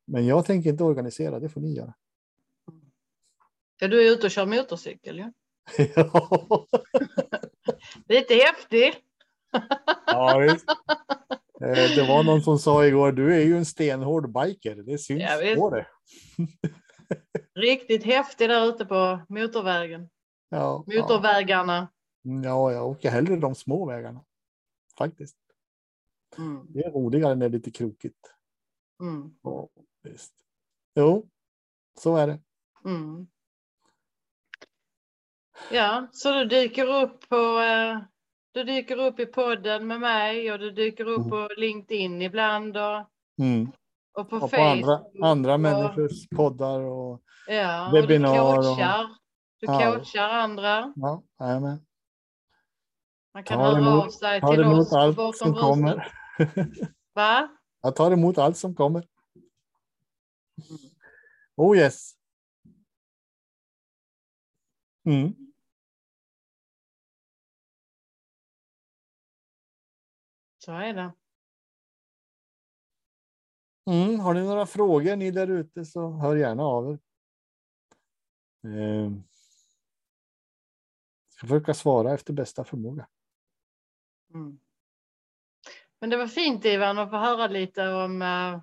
Men 0.04 0.26
jag 0.26 0.44
tänker 0.46 0.70
inte 0.70 0.84
organisera, 0.84 1.40
det 1.40 1.48
får 1.48 1.60
ni 1.60 1.74
göra. 1.74 1.94
Ja, 3.80 3.88
du 3.88 4.06
är 4.06 4.12
ute 4.12 4.26
och 4.26 4.30
kör 4.30 4.46
motorcykel 4.46 5.18
ju. 5.18 5.32
ja, 5.96 6.66
Lite 8.08 8.34
häftig. 8.34 8.94
ja, 10.06 10.38
visst. 10.38 10.64
Eh, 11.60 11.96
Det 11.96 12.08
var 12.08 12.22
någon 12.24 12.42
som 12.42 12.58
sa 12.58 12.86
igår, 12.86 13.12
du 13.12 13.34
är 13.34 13.40
ju 13.44 13.56
en 13.56 13.64
stenhård 13.64 14.32
biker, 14.32 14.74
det 14.74 14.98
syns 14.98 15.22
Ja, 15.22 15.54
på 15.56 15.70
det. 15.70 15.86
Riktigt 17.60 18.04
häftig 18.04 18.48
där 18.48 18.68
ute 18.68 18.84
på 18.84 19.20
motorvägen. 19.28 20.08
Ja. 20.52 20.84
Motorvägarna. 20.86 21.88
ja, 22.44 22.72
jag 22.72 22.88
åker 22.88 23.10
hellre 23.10 23.36
de 23.36 23.54
små 23.54 23.86
vägarna. 23.86 24.24
Faktiskt. 24.98 25.36
Mm. 26.38 26.66
Det 26.68 26.84
är 26.84 26.90
roligare 26.90 27.34
när 27.34 27.48
det 27.48 27.56
är 27.56 27.58
lite 27.58 27.70
krokigt. 27.70 28.34
Mm. 29.02 29.34
Ja, 29.42 29.68
visst. 30.02 30.34
Jo, 30.94 31.28
så 31.98 32.16
är 32.16 32.26
det. 32.26 32.38
Mm. 32.84 33.26
Ja, 35.72 36.06
så 36.12 36.32
du 36.32 36.44
dyker 36.44 37.02
upp 37.02 37.28
på 37.28 37.36
eh, 37.60 37.98
du 38.52 38.64
dyker 38.64 38.96
upp 38.96 39.20
i 39.20 39.26
podden 39.26 39.86
med 39.86 40.00
mig 40.00 40.52
och 40.52 40.58
du 40.58 40.70
dyker 40.70 41.04
upp 41.08 41.18
Mm. 41.18 41.30
på 41.30 41.48
LinkedIn 41.56 42.22
ibland 42.22 42.76
och, 42.76 43.06
Mm. 43.42 43.72
och 44.18 44.28
på 44.30 44.36
Och 44.36 44.40
på 44.42 44.48
Facebook. 44.48 44.60
andra, 44.84 45.28
andra 45.28 45.54
och, 45.54 45.60
människors 45.60 46.28
poddar 46.36 46.80
och 46.80 47.22
ja, 47.46 47.88
och 47.88 47.94
webbinar 47.96 48.34
du 48.34 48.40
och- 48.40 48.54
coachar. 48.64 49.06
Du 49.60 49.66
coachar 49.66 50.28
andra. 50.28 50.92
ja, 50.96 51.22
jajamän. 51.38 51.86
Man 53.34 53.44
kan 53.44 53.60
höra 53.60 53.78
emot- 53.78 54.04
av 54.04 54.08
sig 54.10 54.40
till 54.40 54.64
oss 54.64 54.92
allt 54.92 55.16
bortom 55.16 55.32
som 55.32 55.54
kommer. 55.54 56.12
Va? 57.14 57.56
Jag 57.82 57.96
tar 57.96 58.10
emot 58.10 58.38
allt 58.38 58.56
som 58.56 58.74
kommer. 58.74 59.08
Oh 61.56 61.76
yes. 61.78 62.12
Mm. 65.06 65.34
Så 70.58 70.72
är 70.72 70.94
det. 70.94 71.12
Mm. 73.90 74.20
Har 74.20 74.34
ni 74.34 74.40
några 74.42 74.66
frågor 74.66 75.16
ni 75.16 75.30
där 75.30 75.50
ute 75.50 75.84
så 75.84 76.10
hör 76.10 76.36
gärna 76.36 76.62
av 76.62 76.90
er. 76.90 76.98
Eh. 78.64 79.10
Ska 81.40 81.46
försöka 81.46 81.74
svara 81.74 82.14
efter 82.14 82.32
bästa 82.32 82.64
förmåga. 82.64 83.06
Mm. 84.34 84.58
Men 86.00 86.10
det 86.10 86.16
var 86.16 86.26
fint 86.26 86.64
Ivan 86.64 86.98
att 86.98 87.10
få 87.10 87.16
höra 87.16 87.46
lite 87.46 87.88
om, 87.88 88.22
eh, 88.22 88.60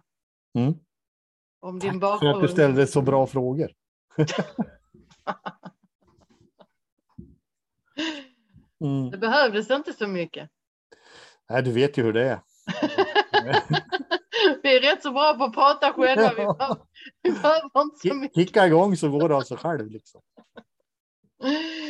Mm. 0.61 0.79
om 1.59 1.79
din 1.79 1.91
För 1.91 1.99
bakgrund. 1.99 2.35
att 2.35 2.41
du 2.41 2.47
ställde 2.47 2.87
så 2.87 3.01
bra 3.01 3.27
frågor. 3.27 3.71
Mm. 8.81 9.11
Det 9.11 9.17
behövdes 9.17 9.71
inte 9.71 9.93
så 9.93 10.07
mycket. 10.07 10.49
Nej, 11.49 11.63
du 11.63 11.71
vet 11.71 11.97
ju 11.97 12.03
hur 12.03 12.13
det 12.13 12.29
är. 12.29 12.39
Vi 14.63 14.75
är 14.77 14.81
rätt 14.81 15.03
så 15.03 15.11
bra 15.11 15.33
på 15.37 15.43
att 15.43 15.53
prata 15.53 15.93
själva. 15.93 16.29
Vi 16.29 16.35
behöver, 16.35 16.77
vi 17.21 17.31
behöver 17.31 17.81
inte 17.81 18.07
så 18.07 18.13
mycket. 18.13 18.35
Kicka 18.35 18.67
igång 18.67 18.97
så 18.97 19.09
går 19.09 19.29
det 19.29 19.35
av 19.35 19.41
sig 19.41 19.57
själv. 19.57 19.89
Liksom. 19.91 20.21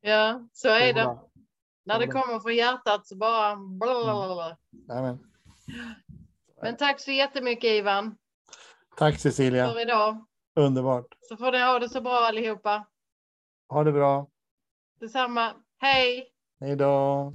Ja, 0.00 0.48
så 0.52 0.68
är 0.68 0.92
det. 0.92 1.18
När 1.84 1.98
det 1.98 2.06
kommer 2.06 2.40
från 2.40 2.54
hjärtat 2.54 3.06
så 3.06 3.16
bara... 3.16 3.56
blablabla. 3.56 4.56
Jajamän. 4.88 5.18
Men 6.62 6.76
tack 6.76 7.00
så 7.00 7.10
jättemycket 7.10 7.70
Ivan 7.70 8.16
Tack 8.96 9.18
Cecilia. 9.18 9.72
för 9.72 9.80
idag. 9.80 10.26
Underbart. 10.56 11.06
Så 11.20 11.36
får 11.36 11.52
ni 11.52 11.58
ha 11.58 11.78
det 11.78 11.88
så 11.88 12.00
bra 12.00 12.18
allihopa. 12.18 12.86
Ha 13.68 13.84
det 13.84 13.92
bra. 13.92 14.28
Detsamma. 15.00 15.52
Hej! 15.78 16.32
Hej 16.60 16.76
då. 16.76 17.34